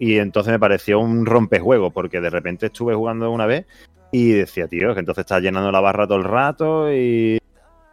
[0.00, 3.66] Y entonces me pareció un rompejuego porque de repente estuve jugando una vez
[4.10, 7.38] y decía, tío, que entonces estás llenando la barra todo el rato y,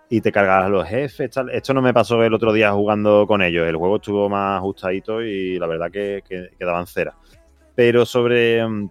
[0.09, 1.37] y te cargas a los jefes.
[1.51, 3.67] Esto no me pasó el otro día jugando con ellos.
[3.67, 7.13] El juego estuvo más ajustadito y la verdad que, que, que daban cera.
[7.75, 8.89] Pero sobre mm,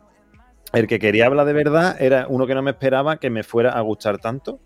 [0.75, 3.71] el que quería hablar de verdad era uno que no me esperaba que me fuera
[3.71, 4.61] a gustar tanto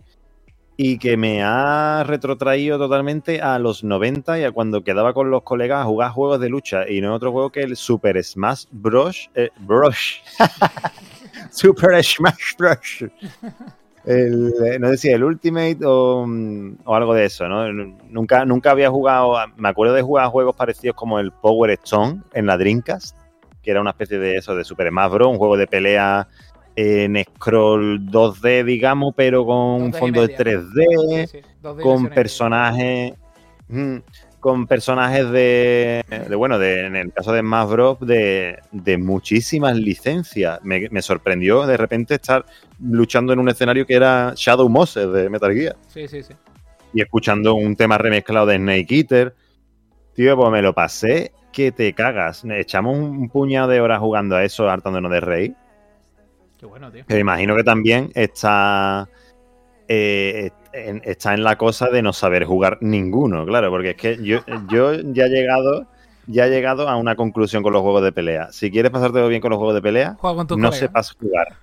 [0.82, 5.42] y que me ha retrotraído totalmente a los 90 y a cuando quedaba con los
[5.42, 9.28] colegas a jugar juegos de lucha y no otro juego que el Super Smash Bros.
[9.34, 9.50] eh.
[11.50, 13.04] Super Smash Bros.
[14.06, 17.70] Eh, no sé si el Ultimate o, mm, o algo de eso, ¿no?
[17.70, 22.46] Nunca, nunca había jugado, me acuerdo de jugar juegos parecidos como el Power Stone en
[22.46, 23.18] la Dreamcast,
[23.62, 26.26] que era una especie de eso, de Super Smash Bros., un juego de pelea
[26.80, 30.38] en scroll 2D, digamos, pero con un 2D y fondo de media.
[30.38, 33.14] 3D, Sí, sí, dos con personajes
[33.68, 33.96] mm,
[34.40, 39.76] con personajes de, de, bueno de, en el caso de Smash Bros de, de muchísimas
[39.76, 42.46] licencias me, me sorprendió de repente estar
[42.80, 46.32] luchando en un escenario que era Shadow Moses de Metal Gear Sí, sí, sí.
[46.94, 49.34] y escuchando un tema remezclado de Snake Eater.
[50.14, 52.44] Tío, pues me lo pasé que te cagas.
[52.44, 55.54] Echamos un puñado de horas jugando a eso, hartándonos de reír.
[56.60, 57.06] Qué bueno, tío.
[57.06, 59.08] Que me imagino que también está,
[59.88, 64.18] eh, en, está en la cosa de no saber jugar ninguno, claro, porque es que
[64.22, 65.86] yo, yo ya he llegado
[66.26, 68.52] ya he llegado a una conclusión con los juegos de pelea.
[68.52, 71.56] Si quieres pasarte bien con los juegos de pelea, Juega con tus no sepas jugar.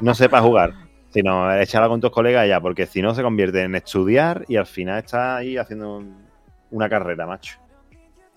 [0.00, 0.74] No sepas jugar,
[1.08, 4.66] sino echarla con tus colegas ya, porque si no se convierte en estudiar y al
[4.66, 6.24] final estás ahí haciendo un-
[6.70, 7.58] una carrera, macho.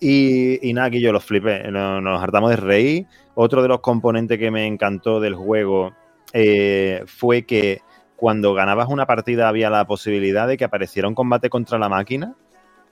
[0.00, 3.06] Y, y nada, aquí yo los flipé, nos, nos hartamos de reír.
[3.34, 5.92] Otro de los componentes que me encantó del juego
[6.32, 7.82] eh, fue que
[8.16, 12.34] cuando ganabas una partida había la posibilidad de que apareciera un combate contra la máquina.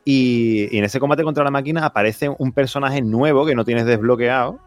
[0.04, 3.86] Y, y en ese combate contra la máquina aparece un personaje nuevo que no tienes
[3.86, 4.58] desbloqueado.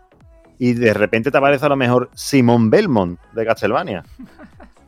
[0.60, 4.04] Y de repente te aparece a lo mejor Simon Belmont de Castlevania.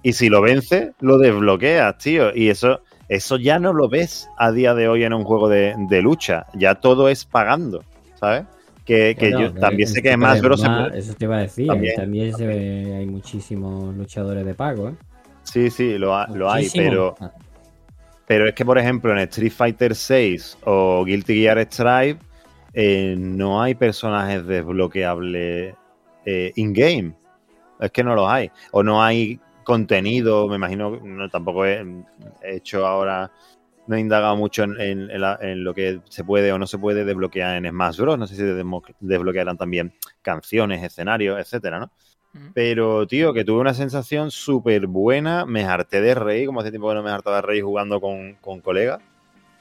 [0.04, 2.36] Y si lo vences, lo desbloqueas, tío.
[2.36, 5.76] Y eso, eso ya no lo ves a día de hoy en un juego de,
[5.78, 6.46] de lucha.
[6.54, 7.84] Ya todo es pagando,
[8.16, 8.46] ¿sabes?
[8.86, 10.88] Que, que yo también en sé que es más grosso.
[10.94, 11.68] Eso te iba a decir.
[11.68, 11.96] También.
[11.96, 14.94] También, se ve, hay muchísimos luchadores de pago, ¿eh?
[15.44, 17.32] Sí, sí, lo, ha- lo hay, pero, Ah,
[18.26, 22.18] pero es que, por ejemplo, en Street Fighter 6 o Guilty Gear Strive
[22.74, 25.76] eh, no hay personajes desbloqueables
[26.26, 27.14] eh, in-game.
[27.80, 28.50] Es que no los hay.
[28.72, 31.82] O no hay contenido, me imagino, no, tampoco he,
[32.42, 33.32] he hecho ahora,
[33.88, 36.68] no he indagado mucho en, en- en la- en lo que se puede o no
[36.68, 38.18] se puede desbloquear en Smash Bros.
[38.18, 38.44] No sé si
[39.00, 41.92] desbloquearán también canciones, escenarios, etcétera, ¿no?
[42.34, 42.48] Mm.
[42.54, 45.46] Pero, tío, que tuve una sensación súper buena.
[45.46, 48.36] Me harté de reír, como hace tiempo que no me hartaba de reír jugando con,
[48.42, 49.02] con colegas.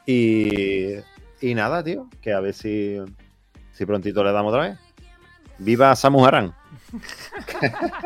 [0.07, 0.95] Y,
[1.41, 2.97] y nada, tío, que a ver si,
[3.73, 4.79] si prontito le damos otra vez.
[5.59, 6.55] ¡Viva Samus Aran!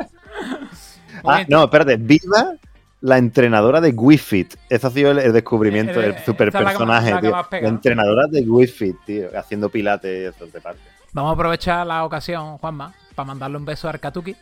[1.25, 1.97] Ah, no, espérate.
[1.97, 2.55] ¡Viva
[3.01, 4.49] la entrenadora de Wii!
[4.69, 8.43] Ese ha sido el, el descubrimiento del eh, super la que personaje, la entrenadora de
[8.43, 10.81] Wii tío, haciendo pilates y eso de parte.
[11.13, 14.37] Vamos a aprovechar la ocasión, Juanma, para mandarle un beso a Arkatuki,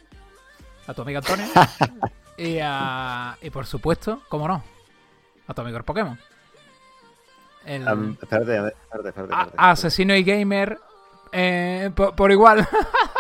[0.87, 1.47] a tu amigo Antonio.
[2.37, 4.63] y, a, y por supuesto, cómo no,
[5.47, 6.19] a tu amigo el Pokémon.
[7.65, 9.35] El Am, espérate, espérate, espérate.
[9.35, 9.53] a- espérate.
[9.57, 10.79] asesino y gamer
[11.33, 12.67] eh, por, por igual.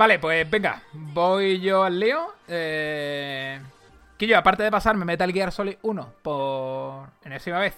[0.00, 2.32] Vale, pues venga, voy yo al lío.
[2.48, 3.60] Eh...
[4.16, 7.76] Que yo, aparte de pasarme Metal Gear Solid 1 por enésima vez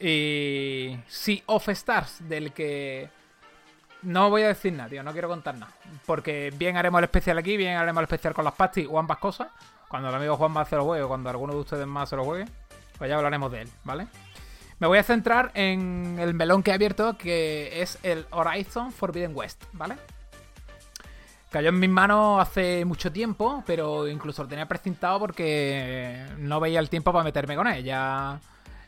[0.00, 3.10] y Sea of Stars, del que
[4.00, 5.70] no voy a decir nada, tío, no quiero contar nada.
[6.06, 9.18] Porque bien haremos el especial aquí, bien haremos el especial con las pastis o ambas
[9.18, 9.48] cosas.
[9.86, 12.16] Cuando el amigo Juan a hacer los juegue o cuando alguno de ustedes más se
[12.16, 12.46] lo juegue,
[12.96, 14.06] pues ya hablaremos de él, ¿vale?
[14.78, 19.36] Me voy a centrar en el melón que he abierto, que es el Horizon Forbidden
[19.36, 19.96] West, ¿vale?
[21.54, 26.80] Cayó en mis manos hace mucho tiempo, pero incluso lo tenía precintado porque no veía
[26.80, 27.84] el tiempo para meterme con él.
[27.84, 28.40] Ya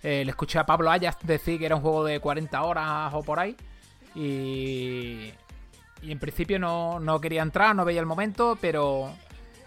[0.02, 3.22] eh, le escuché a Pablo Ayas decir que era un juego de 40 horas o
[3.22, 3.54] por ahí.
[4.16, 5.32] Y,
[6.02, 9.12] y en principio no, no quería entrar, no veía el momento, pero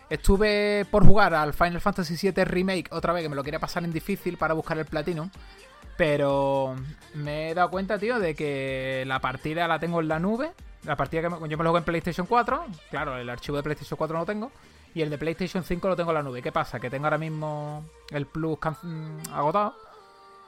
[0.09, 3.85] estuve por jugar al Final Fantasy VII Remake otra vez, que me lo quería pasar
[3.85, 5.29] en difícil para buscar el Platinum.
[5.95, 6.75] Pero
[7.13, 10.51] me he dado cuenta, tío, de que la partida la tengo en la nube.
[10.89, 12.65] La partida que me- yo me lo jugué en PlayStation 4.
[12.89, 14.51] Claro, el archivo de PlayStation 4 no lo tengo.
[14.95, 16.41] Y el de PlayStation 5 lo tengo en la nube.
[16.41, 16.79] ¿Qué pasa?
[16.79, 19.75] Que tengo ahora mismo el Plus mm, agotado.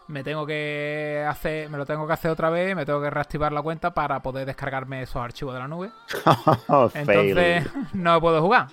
[0.07, 2.75] Me tengo que hacer, me lo tengo que hacer otra vez.
[2.75, 5.91] Me tengo que reactivar la cuenta para poder descargarme esos archivos de la nube.
[6.67, 8.67] Oh, Entonces no puedo jugar.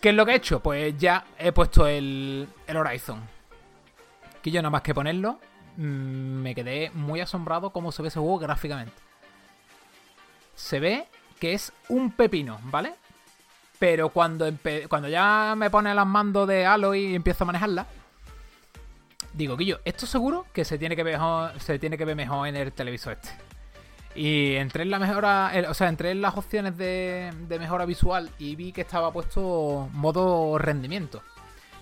[0.00, 0.60] ¿Qué es lo que he hecho?
[0.60, 3.20] Pues ya he puesto el, el Horizon.
[4.40, 5.40] Que yo nada más que ponerlo,
[5.76, 8.94] mm, me quedé muy asombrado cómo se ve ese juego gráficamente.
[10.58, 11.06] Se ve
[11.38, 12.94] que es un pepino, ¿vale?
[13.78, 14.52] Pero cuando,
[14.88, 17.86] cuando ya me pone las mandos de Aloy y empiezo a manejarla,
[19.34, 22.48] digo, Guillo, esto seguro que se tiene que ver mejor, se tiene que ver mejor
[22.48, 23.28] en el televisor este.
[24.16, 28.56] Y entré en la mejora, o sea, entré en las opciones de, mejora visual y
[28.56, 31.22] vi que estaba puesto modo rendimiento.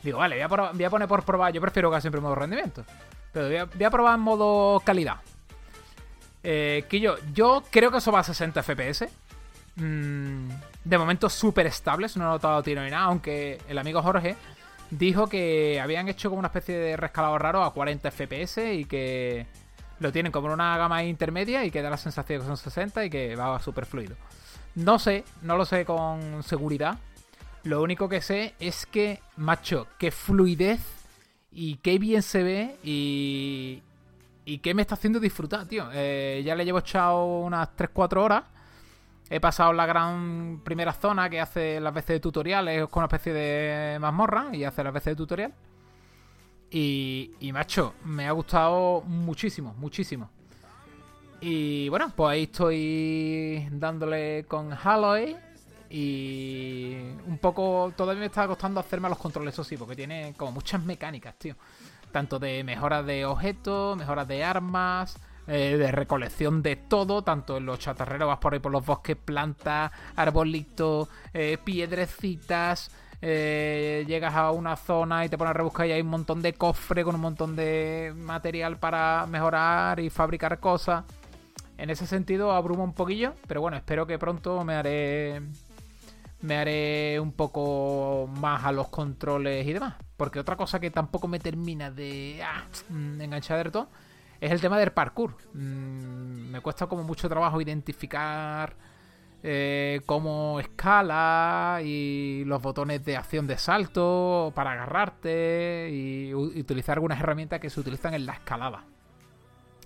[0.03, 2.85] Digo, vale, voy a, poner por probar, yo prefiero casi siempre modo rendimiento.
[3.33, 5.17] Pero voy a, voy a probar en modo calidad.
[6.49, 9.09] Eh, que yo, yo creo que eso va a 60 FPS.
[9.75, 10.49] Mm,
[10.85, 14.37] de momento súper estables, no he notado tiro ni nada, aunque el amigo Jorge
[14.91, 19.45] dijo que habían hecho como una especie de rescalado raro a 40 FPS y que
[19.99, 23.05] lo tienen como en una gama intermedia y que da la sensación que son 60
[23.05, 24.15] y que va súper fluido.
[24.77, 26.97] No sé, no lo sé con seguridad.
[27.65, 30.81] Lo único que sé es que, macho, qué fluidez
[31.51, 33.83] y qué bien se ve y,
[34.47, 35.89] y qué me está haciendo disfrutar, tío.
[35.93, 38.45] Eh, ya le llevo echado unas 3-4 horas
[39.29, 43.33] he pasado la gran primera zona que hace las veces de tutoriales con una especie
[43.33, 45.55] de mazmorra y hace las veces de tutorial.
[46.71, 50.31] Y, y macho, me ha gustado muchísimo, muchísimo.
[51.41, 55.37] Y bueno, pues ahí estoy dándole con Haloy.
[55.89, 57.93] Y un poco.
[57.97, 61.55] Todavía me está costando hacerme los controles, eso sí, porque tiene como muchas mecánicas, tío.
[62.17, 67.67] Tanto de mejoras de objetos, mejoras de armas, eh, de recolección de todo, tanto en
[67.67, 72.91] los chatarreros, vas por ahí por los bosques, plantas, arbolitos, eh, piedrecitas.
[73.21, 76.55] eh, llegas a una zona y te pones a rebuscar y hay un montón de
[76.55, 81.05] cofre con un montón de material para mejorar y fabricar cosas.
[81.77, 85.43] En ese sentido abruma un poquillo, pero bueno, espero que pronto me haré
[86.41, 89.95] me haré un poco más a los controles y demás.
[90.17, 93.89] Porque otra cosa que tampoco me termina de ah, mm, enganchar todo
[94.41, 95.37] es el tema del parkour.
[95.55, 98.77] Mm, me cuesta como mucho trabajo identificar
[99.43, 107.21] eh, cómo escala y los botones de acción de salto para agarrarte y utilizar algunas
[107.21, 108.85] herramientas que se utilizan en la escalada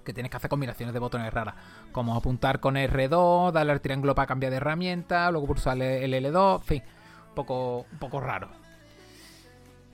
[0.05, 1.55] que tienes que hacer combinaciones de botones raras,
[1.93, 6.61] como apuntar con R2, darle al triángulo para cambiar de herramienta, luego pulsar el L2,
[6.61, 6.83] en fin,
[7.29, 8.49] un poco, poco raro.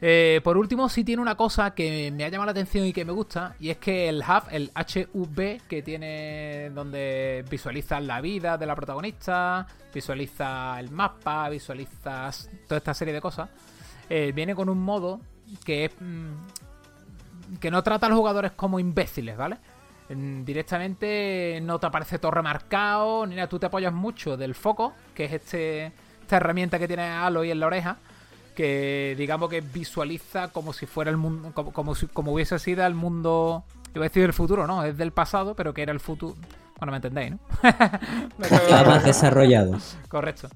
[0.01, 3.05] Eh, por último, sí tiene una cosa que me ha llamado la atención y que
[3.05, 8.59] me gusta, y es que el hub, el HV que tiene donde visualizas la vida
[8.59, 13.49] de la protagonista, visualiza el mapa, visualizas toda esta serie de cosas,
[14.11, 15.21] eh, viene con un modo
[15.65, 15.93] que es...
[15.99, 16.33] mm,
[17.61, 19.59] que no trata a los jugadores como imbéciles, ¿vale?
[20.09, 24.93] Mm, Directamente no te aparece todo remarcado, ni nada, tú te apoyas mucho del foco,
[25.15, 25.87] que es este,
[26.23, 27.97] esta herramienta que tiene Aloy en la oreja,
[28.55, 32.87] que digamos que visualiza como si fuera el mundo, como, como, si- como hubiese sido
[32.87, 36.01] el mundo, iba a decir del futuro, no, es del pasado, pero que era el
[36.01, 36.37] futuro.
[36.79, 37.39] Bueno, me entendéis, ¿no?
[38.45, 39.77] Está más desarrollado.
[40.09, 40.49] Correcto.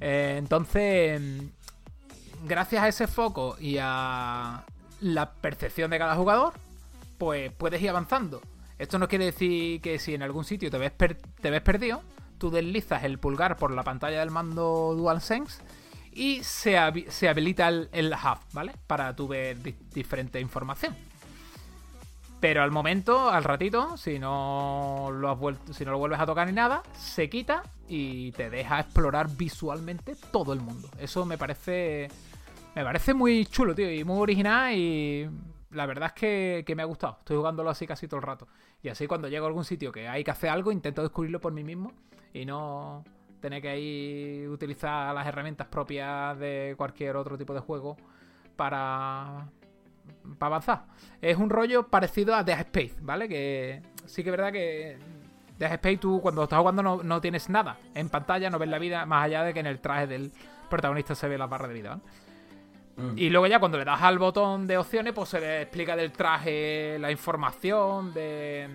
[0.00, 4.64] Eh, entonces, mm, gracias a ese foco y a
[5.00, 6.52] la percepción de cada jugador,
[7.20, 8.40] pues puedes ir avanzando.
[8.78, 12.02] Esto no quiere decir que si en algún sitio te ves, te ves perdido,
[12.38, 15.62] tú deslizas el pulgar por la pantalla del mando DualSense
[16.12, 18.72] y se, se habilita el, el hub, ¿vale?
[18.86, 20.96] Para tú ver di- diferente información.
[22.40, 26.46] Pero al momento, al ratito, si no lo has si no lo vuelves a tocar
[26.46, 30.88] ni nada, se quita y te deja explorar visualmente todo el mundo.
[30.98, 32.08] Eso me parece.
[32.74, 34.74] Me parece muy chulo, tío, y muy original.
[34.74, 35.28] Y
[35.70, 37.18] la verdad es que, que me ha gustado.
[37.20, 38.48] Estoy jugándolo así casi todo el rato.
[38.82, 41.52] Y así cuando llego a algún sitio que hay que hacer algo, intento descubrirlo por
[41.52, 41.92] mí mismo
[42.32, 43.04] y no
[43.40, 47.96] tener que ahí utilizar las herramientas propias de cualquier otro tipo de juego
[48.56, 49.48] para
[50.38, 50.84] para avanzar.
[51.20, 53.28] Es un rollo parecido a Dead Space, ¿vale?
[53.28, 54.98] Que sí que es verdad que
[55.58, 58.78] Dead Space tú cuando estás jugando no, no tienes nada en pantalla, no ves la
[58.78, 60.32] vida más allá de que en el traje del
[60.68, 62.02] protagonista se ve la barra de vida, ¿vale?
[63.16, 66.12] Y luego ya cuando le das al botón de opciones, pues se le explica del
[66.12, 68.68] traje la información de,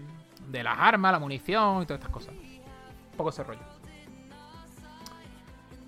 [0.49, 2.34] de las armas, la munición y todas estas cosas.
[2.34, 3.59] Un poco ese rollo.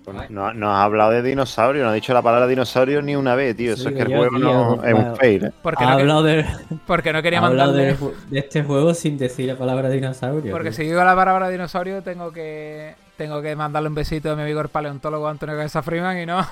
[0.04, 3.34] Bueno, no, no has hablado de dinosaurio, no has dicho la palabra dinosaurio ni una
[3.34, 3.74] vez, tío.
[3.74, 5.52] Eso es que el juego tío, no, es un fail, ¿eh?
[5.62, 6.46] Porque, Ha no, que- hablado, de,
[6.86, 7.94] porque no quería mandarle...
[7.94, 7.96] de,
[8.30, 10.50] de este juego sin decir la palabra dinosaurio.
[10.50, 10.76] Porque tío.
[10.78, 14.60] si digo la palabra dinosaurio, tengo que tengo que mandarle un besito a mi amigo
[14.60, 16.38] el paleontólogo Antonio Cabeza Freeman y no.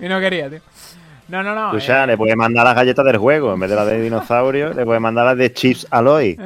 [0.00, 0.60] y no quería, tío.
[1.28, 1.66] No, no, no.
[1.76, 3.52] Escucha, eh, le puedes mandar las galletas del juego.
[3.52, 6.30] En vez de las de dinosaurio, le puedes mandar las de Chips Aloy.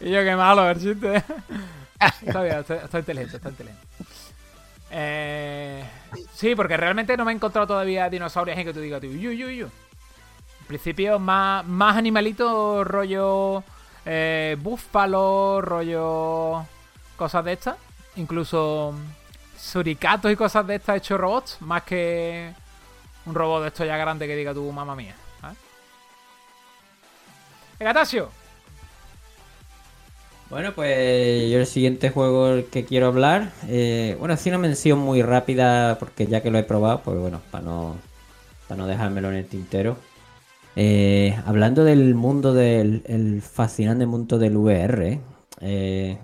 [0.00, 1.22] y yo qué malo el chiste.
[2.22, 3.86] está bien, está, está inteligente, está inteligente.
[4.90, 5.84] Eh,
[6.32, 9.30] sí, porque realmente no me he encontrado todavía dinosaurios en que tú digas, tío, yu,
[9.30, 9.66] yu, yu.
[9.66, 13.62] En principio, más, más animalito, rollo
[14.06, 16.64] eh, búfalo, rollo
[17.16, 17.76] cosas de estas.
[18.16, 18.94] Incluso
[19.58, 22.52] suricatos y cosas de estas hechos robots, más que
[23.26, 25.14] un robot de estos ya grande que diga tú, mamá mía.
[25.40, 25.58] ¿sabes?
[27.78, 28.30] Venga, Tasio.
[30.48, 35.20] Bueno, pues yo el siguiente juego que quiero hablar, eh, bueno, así una mención muy
[35.20, 37.96] rápida porque ya que lo he probado, pues bueno, para no,
[38.68, 39.96] para no dejármelo en el tintero.
[40.78, 45.18] Eh, hablando del mundo del el fascinante mundo del VR,
[45.62, 46.18] eh,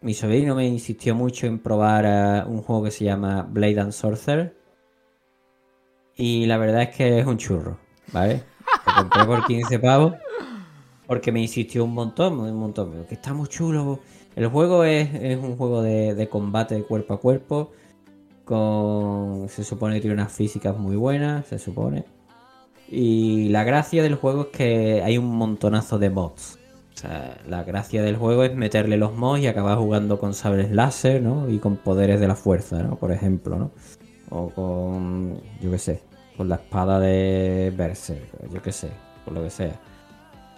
[0.00, 3.90] mi sobrino me insistió mucho en probar eh, un juego que se llama Blade and
[3.90, 4.56] Sorcerer
[6.14, 7.78] y la verdad es que es un churro,
[8.12, 8.44] ¿vale?
[8.86, 10.12] Lo compré por 15 pavos.
[11.08, 13.04] Porque me insistió un montón, un montón.
[13.08, 14.00] Que está muy chulo.
[14.34, 17.72] El juego es, un juego de, de combate cuerpo a cuerpo.
[18.44, 19.48] Con.
[19.48, 22.15] Se supone que tiene unas físicas muy buenas, se supone.
[22.88, 26.58] Y la gracia del juego es que hay un montonazo de mods.
[26.94, 30.70] O sea, la gracia del juego es meterle los mods y acabar jugando con sables
[30.70, 31.48] láser, ¿no?
[31.50, 32.96] Y con poderes de la fuerza, ¿no?
[32.96, 33.70] Por ejemplo, ¿no?
[34.30, 36.02] O con, yo qué sé,
[36.36, 38.90] con la espada de Berserk, yo qué sé,
[39.24, 39.80] por lo que sea.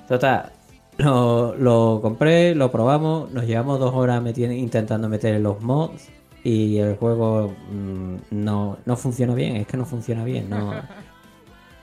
[0.07, 0.53] Total,
[0.99, 6.09] lo, lo compré, lo probamos, nos llevamos dos horas intentando meter los mods
[6.45, 10.73] y el juego mm, no, no funciona bien, es que no funciona bien, no,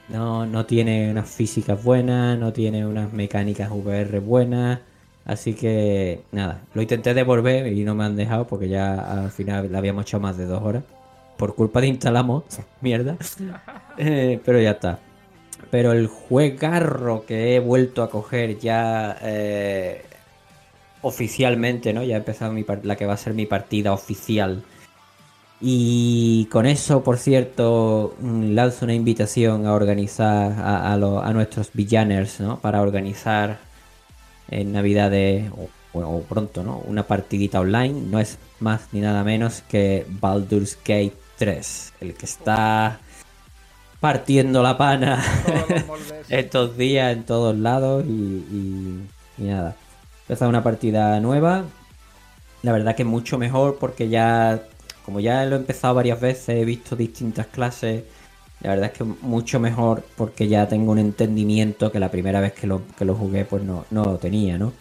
[0.09, 4.79] no, no tiene unas físicas buenas, no tiene unas mecánicas VR buenas,
[5.25, 9.71] así que nada, lo intenté devolver y no me han dejado porque ya al final
[9.71, 10.83] le habíamos echado más de dos horas
[11.37, 12.43] por culpa de instalamos,
[12.81, 13.17] mierda,
[13.97, 14.99] Eh, pero ya está.
[15.71, 20.03] Pero el juegarro que he vuelto a coger ya eh,
[21.01, 22.03] oficialmente, ¿no?
[22.03, 24.63] Ya he empezado mi la que va a ser mi partida oficial.
[25.61, 31.31] Y con eso, por cierto, mm, lanzo una invitación a organizar a, a lo- a
[31.33, 32.59] nuestros villaners, ¿no?
[32.59, 33.57] Para organizar
[34.51, 35.49] en Navidades
[35.93, 36.79] o, pronto, ¿no?
[36.79, 38.01] Una partidita online.
[38.09, 41.93] No es más ni nada menos que Baldur's Gate 3.
[42.01, 42.99] El que está
[44.01, 45.23] partiendo la pana
[46.29, 49.75] estos días en todos lados y, y- y nada.
[50.23, 51.63] Empezar una partida nueva.
[52.61, 54.63] La verdad que mucho mejor porque ya,
[55.05, 58.03] como ya lo he empezado varias veces, he visto distintas clases.
[58.61, 62.53] La verdad es que mucho mejor porque ya tengo un entendimiento que la primera vez
[62.53, 64.73] que lo, que lo jugué pues no, no lo tenía, ¿no?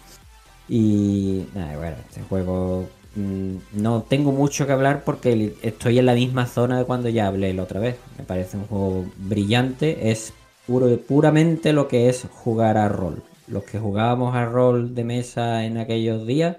[0.69, 6.15] Y nada, bueno, este juego mm, no tengo mucho que hablar porque estoy en la
[6.15, 7.97] misma zona de cuando ya hablé la otra vez.
[8.17, 10.33] Me parece un juego brillante, es
[10.67, 13.23] puro, puramente lo que es jugar a rol.
[13.47, 16.57] Los que jugábamos a rol de mesa en aquellos días,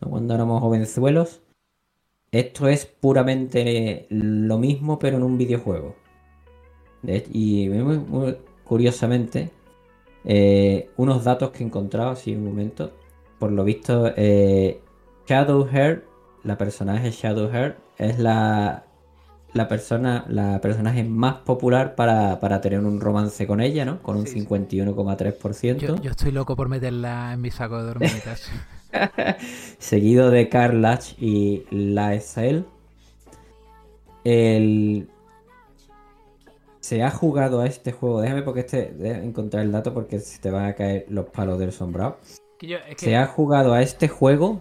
[0.00, 1.40] cuando éramos jovenzuelos,
[2.32, 5.96] esto es puramente lo mismo pero en un videojuego.
[7.02, 9.50] De- y muy, muy curiosamente,
[10.24, 12.92] eh, unos datos que he encontrado así en un momento.
[13.38, 14.80] Por lo visto, eh,
[15.26, 16.04] Shadowheart,
[16.44, 18.84] la personaje Shadowheart, es la,
[19.54, 24.02] la persona, la personaje más popular para, para tener un romance con ella, ¿no?
[24.02, 24.40] Con un sí.
[24.46, 25.76] 51,3%.
[25.78, 28.50] Yo, yo estoy loco por meterla en mi saco de dormitas.
[29.78, 32.64] seguido de Carlach y Laezel.
[34.24, 35.08] El...
[36.80, 40.38] Se ha jugado a este juego, déjame porque este, déjame encontrar el dato porque se
[40.40, 42.18] te van a caer los palos del sombrado.
[42.58, 44.60] Que yo- es que- Se ha jugado a este juego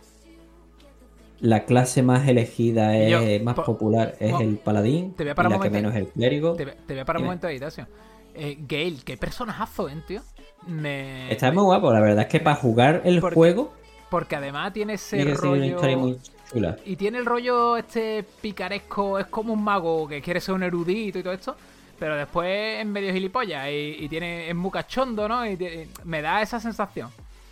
[1.41, 5.13] La clase más elegida yo, es más po- popular es po- el paladín.
[5.15, 5.75] te voy a y la un que momento.
[5.75, 6.53] menos el clérigo.
[6.55, 7.87] Te, voy a parar un momento de habitación.
[8.35, 10.23] Eh, Gale, qué personajazo, ¿eh, tío?
[10.67, 11.31] Me...
[11.33, 13.73] Está muy guapo, la verdad es que para jugar el Porque juego
[14.11, 15.65] Porque además tiene ese tiene ser una rollo...
[15.67, 16.19] historia muy
[16.53, 16.77] chula.
[16.85, 21.19] Y tiene el rollo este picaresco, es como un mago que quiere ser un erudito
[21.19, 21.57] y todo esto,
[21.99, 25.45] pero después es medio gilipollas y, y tiene, es muy cachondo, ¿no?
[25.47, 25.59] Y
[26.05, 27.11] me da esa sensación.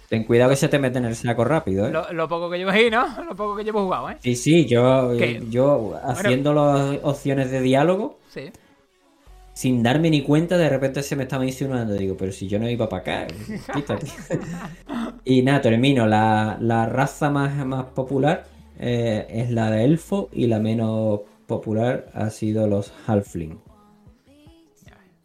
[0.09, 1.91] Ten cuidado que se te mete en el saco rápido, ¿eh?
[1.93, 3.07] Lo, lo poco que llevo ahí, ¿no?
[3.29, 4.17] Lo poco que llevo jugado, ¿eh?
[4.21, 5.41] Sí, sí, yo, ¿Qué?
[5.51, 8.51] yo haciendo las opciones de diálogo, Sí.
[9.61, 11.93] Sin darme ni cuenta, de repente se me estaba insinuando.
[11.93, 13.35] Digo, pero si yo no iba para acá,
[13.75, 14.07] quítate.
[15.23, 16.07] y nada, termino.
[16.07, 18.47] La, la raza más, más popular
[18.79, 23.61] eh, es la de elfo y la menos popular ha sido los halfling.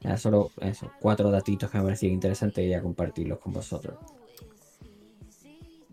[0.01, 3.95] Ya, solo eso, cuatro datitos que me parecían interesantes y ya compartirlos con vosotros.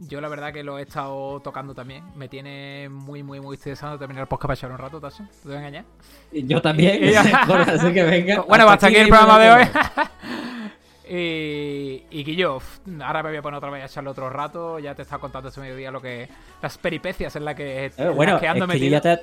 [0.09, 2.05] Yo la verdad que lo he estado tocando también.
[2.17, 5.25] Me tiene muy, muy, muy estresado terminar el podcast para echar un rato, Tacho.
[5.43, 5.85] ¿Te voy a engañar?
[6.33, 8.43] Yo también, Y- Jorge, así que venga.
[8.49, 9.65] Bueno, hasta aquí el programa de hoy.
[11.09, 12.59] y, y Guillo,
[13.05, 14.79] ahora me voy a poner otra vez a echarle otro rato.
[14.79, 16.29] Ya te estaba contando este mediodía lo que.
[16.61, 18.91] Las peripecias en las que, en Eh, las bueno, es ando que yo metido.
[18.91, 19.23] ya te...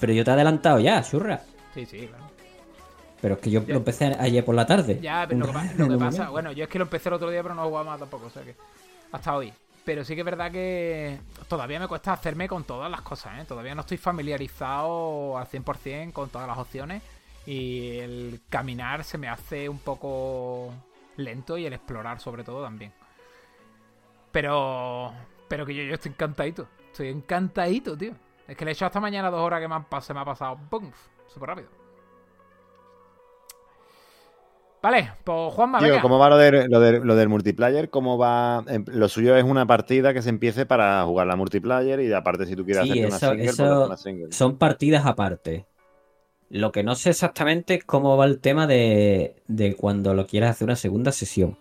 [0.00, 1.40] Pero yo te he adelantado ya, churra.
[1.74, 2.24] Sí, sí, claro.
[3.20, 4.98] Pero es que yo lo empecé ayer por la tarde.
[5.00, 7.14] Ya, pero lo que, En lo que pasa, bueno, yo es que lo empecé el
[7.14, 8.56] otro día, pero no he jugado más tampoco, o sea que.
[9.12, 9.52] Hasta hoy.
[9.84, 11.18] Pero sí que es verdad que
[11.48, 13.44] todavía me cuesta hacerme con todas las cosas, ¿eh?
[13.44, 17.02] Todavía no estoy familiarizado al 100% con todas las opciones.
[17.46, 20.72] Y el caminar se me hace un poco
[21.16, 22.92] lento y el explorar sobre todo también.
[24.30, 25.12] Pero.
[25.48, 26.68] Pero que yo, estoy encantadito.
[26.92, 28.12] Estoy encantadito, tío.
[28.46, 30.58] Es que le he hecho hasta mañana dos horas que me se me ha pasado.
[30.70, 30.90] ¡Pum!
[31.28, 31.81] Súper rápido.
[34.82, 36.02] Vale, pues Juanma, venga.
[36.02, 37.88] ¿cómo va lo, de- lo, de- lo del multiplayer?
[37.88, 38.64] ¿Cómo va?
[38.66, 42.46] Em, Lo suyo es una partida que se empiece para jugar la multiplayer y aparte
[42.46, 44.32] si tú quieres Sí, hacerte una eso- single, pues eso- hacer una single.
[44.32, 45.66] Son partidas aparte.
[46.50, 50.50] Lo que no sé exactamente es cómo va el tema de, de cuando lo quieras
[50.50, 51.56] hacer una segunda sesión.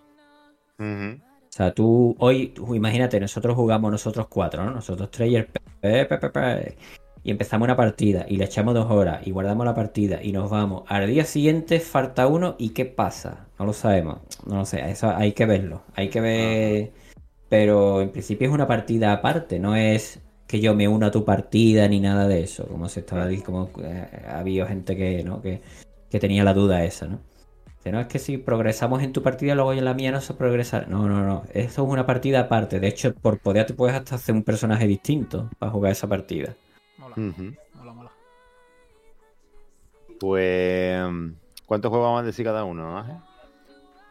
[0.80, 4.72] O sea, tú hoy, tú imagínate, nosotros jugamos nosotros cuatro, ¿no?
[4.72, 6.78] Nosotros tres y el pe- pe- pe- pe-
[7.24, 10.50] y empezamos una partida y le echamos dos horas y guardamos la partida y nos
[10.50, 10.84] vamos.
[10.88, 13.48] Al día siguiente falta uno y ¿qué pasa?
[13.60, 14.20] No lo sabemos.
[14.46, 15.84] No lo sé, eso hay que verlo.
[15.96, 16.92] Hay que ver.
[17.50, 21.24] Pero en principio es una partida aparte, no es que yo me una a tu
[21.26, 22.68] partida ni nada de eso.
[22.68, 25.42] Como se estaba como eh, había gente que, ¿no?
[25.42, 25.62] que,
[26.10, 27.20] que tenía la duda esa, ¿no?
[27.90, 30.86] No es que si progresamos en tu partida, luego en la mía no se progresa.
[30.88, 31.44] No, no, no.
[31.52, 32.80] Esto es una partida aparte.
[32.80, 36.56] De hecho, por poder te puedes hasta hacer un personaje distinto para jugar esa partida.
[37.16, 38.12] Mola, mola, mola.
[40.20, 41.00] Pues.
[41.66, 42.98] ¿Cuántos juegos vamos a decir cada uno?
[42.98, 43.16] Ángel?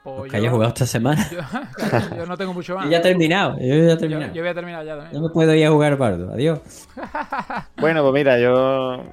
[0.03, 1.28] Pues que haya jugado esta semana.
[1.30, 1.38] yo,
[1.88, 2.84] claro, yo no tengo mucho más.
[2.86, 3.59] Yo ya he terminado.
[3.59, 4.32] Yo ya he Yo, terminado.
[4.32, 5.12] yo voy a terminar ya también.
[5.20, 6.32] No me puedo ir a jugar bardo.
[6.32, 6.61] Adiós.
[7.78, 9.05] Bueno, pues mira, yo.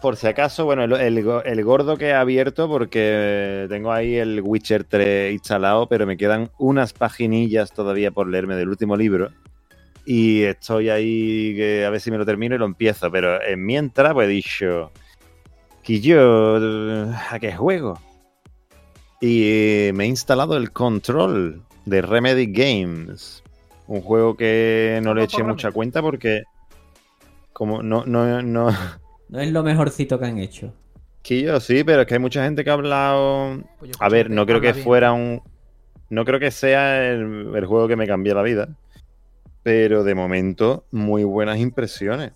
[0.00, 4.40] Por si acaso, bueno, el, el el gordo que he abierto porque tengo ahí el
[4.42, 9.30] Witcher 3 instalado, pero me quedan unas paginillas todavía por leerme del último libro.
[10.12, 13.12] Y estoy ahí que a ver si me lo termino y lo empiezo.
[13.12, 14.90] Pero en mientras, pues he dicho.
[15.84, 16.56] Que yo.
[17.30, 17.96] ¿A qué juego?
[19.20, 23.44] Y me he instalado el Control de Remedy Games.
[23.86, 25.52] Un juego que no le eché Remedy.
[25.52, 26.42] mucha cuenta porque.
[27.52, 28.70] Como no, no, no.
[29.28, 30.74] No es lo mejorcito que han hecho.
[31.22, 33.62] Que yo sí, pero es que hay mucha gente que ha hablado.
[33.78, 34.84] Pues A ver, no creo que bien.
[34.84, 35.40] fuera un.
[36.08, 38.68] No creo que sea el, el juego que me cambió la vida.
[39.62, 42.32] Pero de momento, muy buenas impresiones.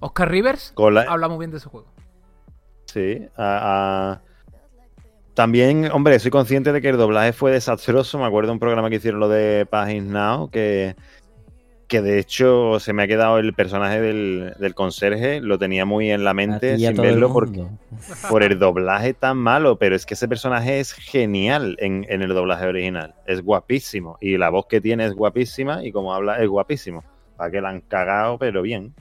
[0.00, 1.88] Oscar Rivers la- habla muy bien de ese juego.
[2.86, 3.26] Sí.
[3.36, 4.22] a- a-
[5.34, 8.18] También, hombre, soy consciente de que el doblaje fue desastroso.
[8.18, 10.94] Me acuerdo de un programa que hicieron lo de Pagins Now, que,
[11.92, 16.10] que de hecho se me ha quedado el personaje del, del conserje, lo tenía muy
[16.10, 17.66] en la mente sin el verlo porque
[18.30, 22.30] por el doblaje tan malo, pero es que ese personaje es genial en, en el
[22.30, 23.14] doblaje original.
[23.26, 24.16] Es guapísimo.
[24.22, 27.04] Y la voz que tiene es guapísima y como habla es guapísimo.
[27.36, 28.94] Para que la han cagado, pero bien.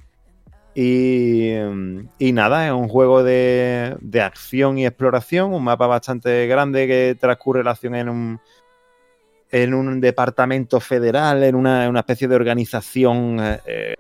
[0.76, 1.52] Y,
[2.20, 7.16] y nada, es un juego de, de acción y exploración, un mapa bastante grande que
[7.18, 8.42] transcurre la acción en un,
[9.52, 13.96] en un departamento federal, en una, especie de organización eh,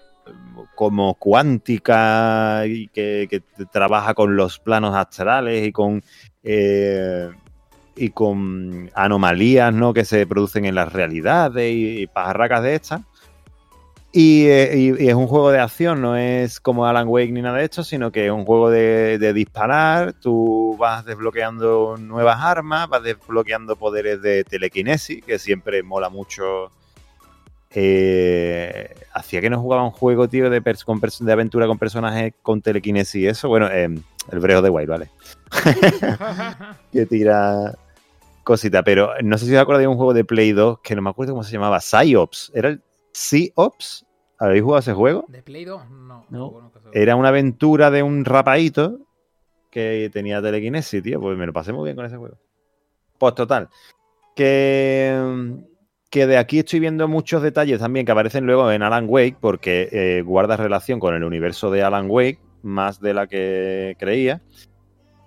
[0.75, 6.01] como cuántica y que, trabaja con los planos astrales y con
[6.43, 7.29] eh,
[7.95, 9.93] y con anomalías ¿no?
[9.93, 13.01] que se producen en las realidades y, y pajarracas de estas.
[14.13, 17.41] Y, eh, y- y es un juego de acción, no es como Alan Wake ni
[17.41, 20.13] nada de esto, sino que es un juego de, de disparar.
[20.13, 26.71] Tú vas desbloqueando nuevas armas, vas desbloqueando poderes de telequinesis, que siempre mola mucho.
[27.73, 31.79] Eh, hacía que no jugaba un juego, tío, de, pers- con pers- de aventura con
[31.79, 33.47] personajes con telequinesis y eso.
[33.47, 33.87] Bueno, eh,
[34.29, 35.09] el Brejo de Wild, ¿vale?
[36.91, 37.73] que tira
[38.43, 38.83] cosita.
[38.83, 41.09] Pero no sé si os acordáis de un juego de Play 2 que no me
[41.11, 41.79] acuerdo cómo se llamaba.
[41.79, 42.51] Psyops.
[42.53, 42.81] ¿Era el
[43.13, 44.05] Psyops?
[44.39, 45.25] ¿Habéis jugado ese juego?
[45.27, 45.89] ¿De Play 2?
[46.31, 46.71] No.
[46.93, 48.99] Era una aventura de un rapaíto
[49.69, 51.19] que tenía telequinesis, tío.
[51.21, 52.37] Pues me lo pasé muy bien con ese juego.
[53.19, 53.69] Pues total.
[54.35, 55.61] Que,
[56.09, 59.89] que de aquí estoy viendo muchos detalles también que aparecen luego en Alan Wake, porque
[59.91, 64.41] eh, guarda relación con el universo de Alan Wake, más de la que creía.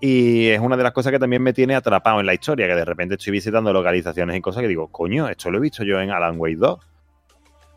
[0.00, 2.74] Y es una de las cosas que también me tiene atrapado en la historia, que
[2.74, 6.00] de repente estoy visitando localizaciones y cosas que digo, coño, esto lo he visto yo
[6.00, 6.78] en Alan Wake 2.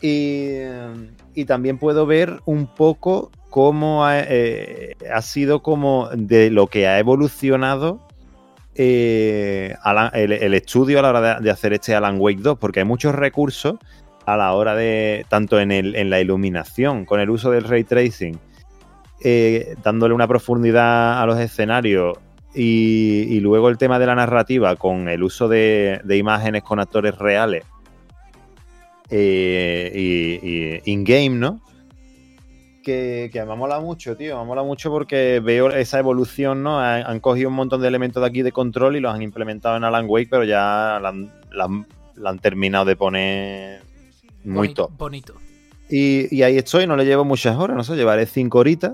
[0.01, 6.99] Y, también puedo ver un poco cómo ha, eh, sido como de lo que ha
[6.99, 8.07] evolucionado
[8.75, 9.75] eh,
[10.13, 13.75] el, estudio a la hora de, hacer este Alan Wake 2, porque hay muchos recursos
[14.25, 17.83] a la hora de, tanto en, el, en la iluminación, con el uso del ray
[17.83, 18.37] tracing,
[19.23, 22.19] eh, dándole una profundidad a los escenarios
[22.53, 27.63] y, luego el tema de la narrativa con el uso de imágenes con actores reales
[29.09, 30.49] eh, y,
[30.87, 31.61] y in-game, ¿no?
[32.83, 34.35] Que, que me ha molado mucho, tío.
[34.35, 36.79] Me ha molado mucho porque veo esa evolución, ¿no?
[36.79, 39.75] Han, han cogido un montón de elementos de aquí de control y los han implementado
[39.75, 41.85] en Alan Wake, pero ya la han, la han-
[42.15, 43.81] la han terminado de poner
[44.43, 44.97] muy bonito, top.
[44.97, 45.33] Bonito.
[45.89, 48.93] Y, y ahí estoy, no le llevo muchas horas, no sé, llevaré cinco horitas.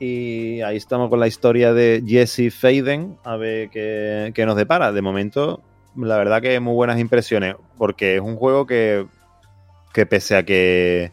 [0.00, 4.92] Y ahí estamos con la historia de Jesse Faden, a ver qué, qué nos depara.
[4.92, 5.60] De momento,
[6.06, 9.06] la verdad que muy buenas impresiones, porque es un juego que,
[9.92, 11.12] que pese a que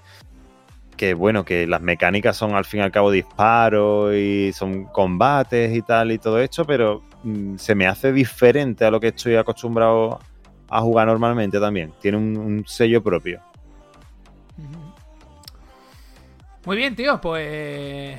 [0.96, 5.76] que bueno, que las mecánicas son al fin y al cabo disparos y son combates
[5.76, 9.36] y tal y todo esto, pero mm, se me hace diferente a lo que estoy
[9.36, 10.20] acostumbrado
[10.70, 11.94] a jugar normalmente también.
[12.02, 13.42] Tiene un, un sello propio.
[16.66, 18.18] Muy bien, tío, pues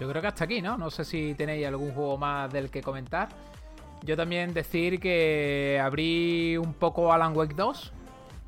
[0.00, 0.78] yo creo que hasta aquí, ¿no?
[0.78, 3.28] No sé si tenéis algún juego más del que comentar.
[4.02, 7.92] Yo también decir que abrí un poco Alan Wake 2,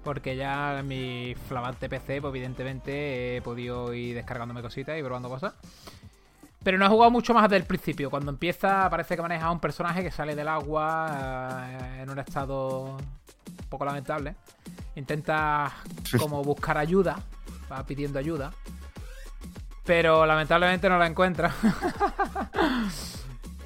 [0.02, 5.28] porque ya en mi flamante PC, pues evidentemente he podido ir descargándome cositas y probando
[5.28, 5.54] cosas.
[6.64, 8.08] Pero no he jugado mucho más desde el principio.
[8.08, 12.18] Cuando empieza parece que maneja a un personaje que sale del agua eh, en un
[12.18, 14.36] estado un poco lamentable.
[14.94, 15.72] Intenta
[16.18, 17.18] como buscar ayuda,
[17.70, 18.52] va pidiendo ayuda.
[19.84, 21.52] Pero lamentablemente no la encuentra.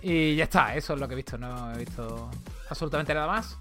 [0.09, 1.37] y ya está, eso es lo que he visto.
[1.39, 2.31] No he visto
[2.69, 3.59] absolutamente nada más.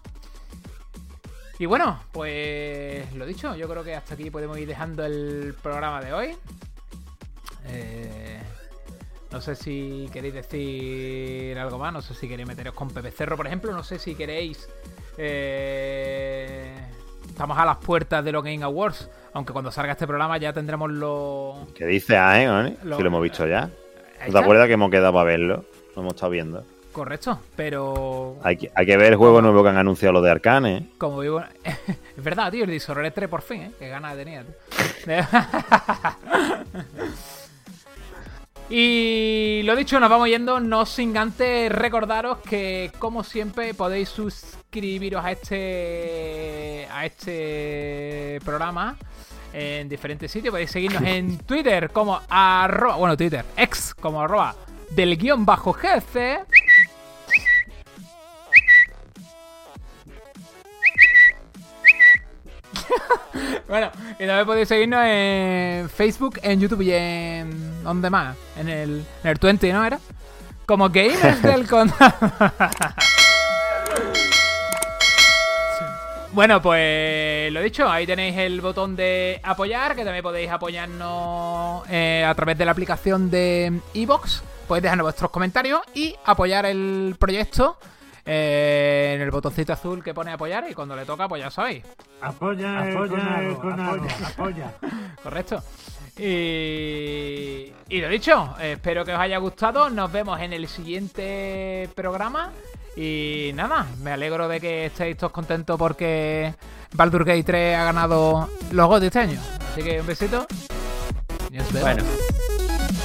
[1.57, 6.01] Y bueno, pues lo dicho, yo creo que hasta aquí podemos ir dejando el programa
[6.01, 6.35] de hoy.
[7.67, 8.39] Eh,
[9.31, 13.37] no sé si queréis decir algo más, no sé si queréis meteros con Pepe Cerro,
[13.37, 14.67] por ejemplo, no sé si queréis...
[15.17, 16.73] eh,
[17.27, 20.91] estamos a las puertas de los Game Awards, aunque cuando salga este programa ya tendremos
[20.91, 21.67] lo...
[21.75, 22.77] ¿Qué dice Aen, eh?
[22.83, 23.69] Lo- Si lo hemos visto ya.
[24.27, 25.65] ¿No te acuerdas que hemos quedado para verlo?
[25.95, 26.63] Lo hemos estado viendo.
[26.91, 30.31] Correcto, pero Hay que, hay que ver el juego nuevo que han anunciado los de
[30.31, 30.77] Arcane.
[30.77, 30.85] ¿eh?
[30.97, 31.43] como vivo...
[31.63, 33.71] es verdad, tío, el Dishonored 3 por fin, ¿eh?
[33.77, 34.53] Qué ganas tenía, tío.
[38.69, 45.23] Y lo dicho, nos vamos yendo, no sin antes recordaros que, como siempre, podéis suscribiros
[45.23, 48.97] a este a este programa
[49.53, 50.51] en diferentes sitios.
[50.51, 54.55] Podéis seguirnos en Twitter como arroba, bueno, Twitter, ex como arroba
[54.95, 56.39] del guion bajo jefe.
[63.67, 63.89] Bueno,
[64.19, 67.83] y también podéis seguirnos en Facebook, en YouTube y en.
[67.83, 68.37] ¿Dónde más?
[68.57, 69.99] En el, en el 20, ¿no era?
[70.67, 72.13] Como gamers del condado.
[76.31, 82.25] Bueno, pues lo dicho, ahí tenéis el botón de apoyar, que también podéis apoyarnos eh,
[82.27, 84.43] a través de la aplicación de iBox.
[84.67, 87.77] Podéis dejarnos vuestros comentarios y apoyar el proyecto
[88.25, 91.83] eh, en el botoncito azul que pone apoyar y cuando le toca, pues ya sabéis.
[92.21, 94.73] Apoya, apoya con algo, apoya.
[95.21, 95.61] Correcto.
[96.17, 99.89] Y, y lo dicho, espero que os haya gustado.
[99.89, 102.51] Nos vemos en el siguiente programa.
[102.95, 106.55] Y nada, me alegro de que estéis todos contentos porque
[106.93, 109.39] Baldur Gate 3 ha ganado los GOTY este año.
[109.71, 110.47] Así que un besito.
[111.51, 111.81] Y nos vemos.
[111.81, 112.03] Bueno.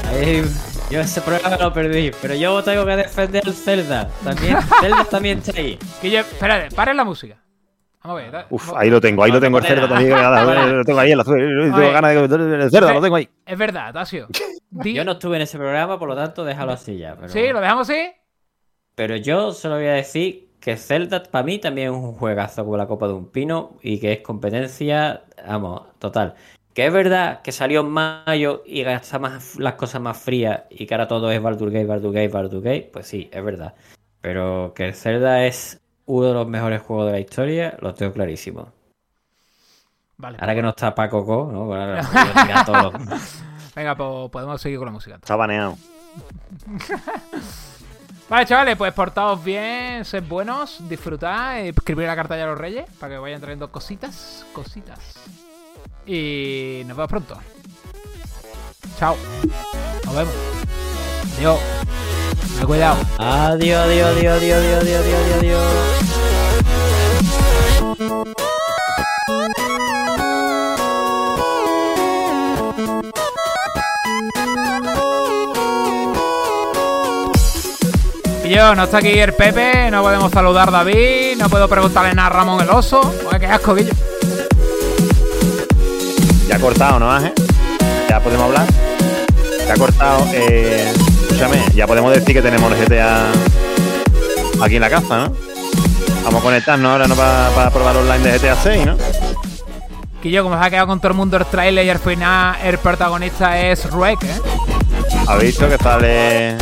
[0.08, 0.44] Ahí,
[0.90, 4.08] yo ese programa lo perdí, pero yo tengo que defender el Zelda.
[4.24, 5.78] También, Zelda también está ahí.
[6.00, 7.36] Que yo, espérate, paren la música.
[8.02, 8.46] Vamos a ver.
[8.50, 10.10] Uf, ahí lo tengo, ahí lo tengo el cerdo también.
[10.76, 11.36] Lo tengo ahí, el azul,
[11.74, 13.28] tengo ganas de el cerdo, lo tengo ahí.
[13.46, 14.26] Es verdad, Tasio.
[14.70, 17.14] Yo no estuve en ese programa, por lo tanto, déjalo así ya.
[17.16, 18.12] Pero, Sí, lo dejamos así.
[18.94, 22.76] pero yo solo voy a decir que Zelda para mí también es un juegazo como
[22.76, 26.34] la copa de un pino y que es competencia, vamos, total.
[26.74, 30.86] Que es verdad que salió en mayo y gasta más las cosas más frías y
[30.86, 33.74] que ahora todo es Baldur Gate, Baldur Gate, Baldur Gate, pues sí, es verdad.
[34.20, 38.12] Pero que el Zelda es uno de los mejores juegos de la historia, lo tengo
[38.12, 38.72] clarísimo.
[40.16, 40.38] Vale.
[40.40, 41.64] Ahora que no está Paco Co, ¿no?
[41.64, 42.92] Bueno, ahora voy a tirar todo lo-
[43.74, 45.16] Venga, pues podemos seguir con la música.
[45.16, 45.76] Está baneado.
[48.28, 52.58] Vale, chavales, pues portaos bien, sed buenos, disfrutad, eh, escribir la carta ya a los
[52.58, 54.98] reyes para que vayan trayendo cositas, cositas.
[56.12, 57.38] Y nos vemos pronto.
[58.98, 59.16] Chao.
[60.04, 60.34] Nos vemos.
[61.36, 61.60] Adiós.
[62.58, 63.00] Me cuidado.
[63.16, 65.62] Adiós, adiós, adiós, adiós, adiós, adiós, adiós, adiós.
[78.48, 82.26] Yo, no está aquí el Pepe, no podemos saludar a David, no puedo preguntarle nada
[82.26, 83.00] a Ramón el oso.
[83.28, 84.09] Oye, qué asco, Guillo.
[86.50, 87.32] Ya ha cortado, ¿no, Ángel?
[88.08, 88.66] Ya podemos hablar.
[89.68, 90.26] Ya ha cortado.
[90.32, 93.26] Eh, escúchame, ya podemos decir que tenemos el GTA
[94.60, 95.36] aquí en la casa, ¿no?
[96.24, 97.14] Vamos a conectarnos ahora ¿no?
[97.14, 98.96] para probar online de GTA 6, ¿no?
[100.20, 102.56] Que yo, como se ha quedado con todo el mundo el trailer y al final
[102.64, 104.40] el protagonista es Ruek, ¿eh?
[105.28, 106.56] Habéis visto que sale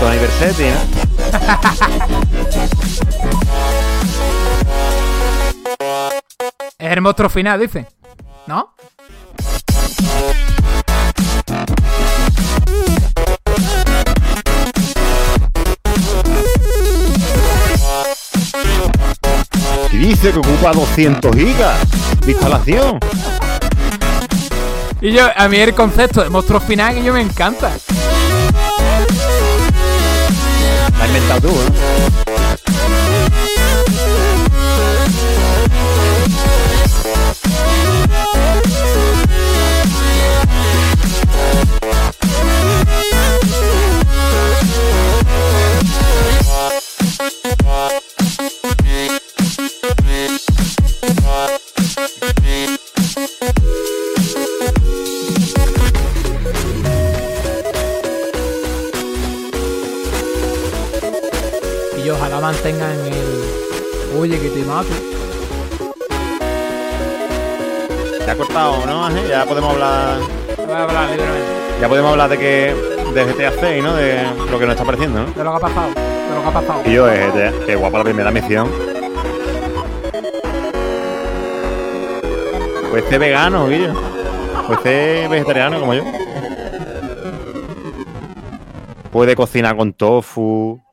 [0.00, 1.04] Tony Versetti, ¿no?
[6.76, 7.86] Es el monstruo final, dice.
[8.48, 8.74] ¿No?
[20.06, 21.78] Dice que ocupa 200 gigas
[22.20, 22.98] de instalación.
[25.00, 27.72] Y yo, a mí el concepto de monstruo final que yo me encanta.
[30.98, 32.23] La has inventado tú, ¿no?
[69.34, 70.20] Ya podemos hablar.
[71.80, 72.74] Ya podemos hablar de que.
[73.14, 73.96] de GTA 6, ¿no?
[73.96, 75.32] De lo que nos está pareciendo, ¿no?
[75.32, 75.88] De lo que ha pasado.
[75.88, 76.82] De lo que ha pasado.
[76.86, 77.52] Y yo, es GTA.
[77.66, 78.70] Qué guapa la primera misión.
[82.92, 83.92] Pues ser vegano, Guillo.
[84.68, 86.04] Pues ser vegetariano como yo.
[89.10, 90.83] Puede cocinar con tofu.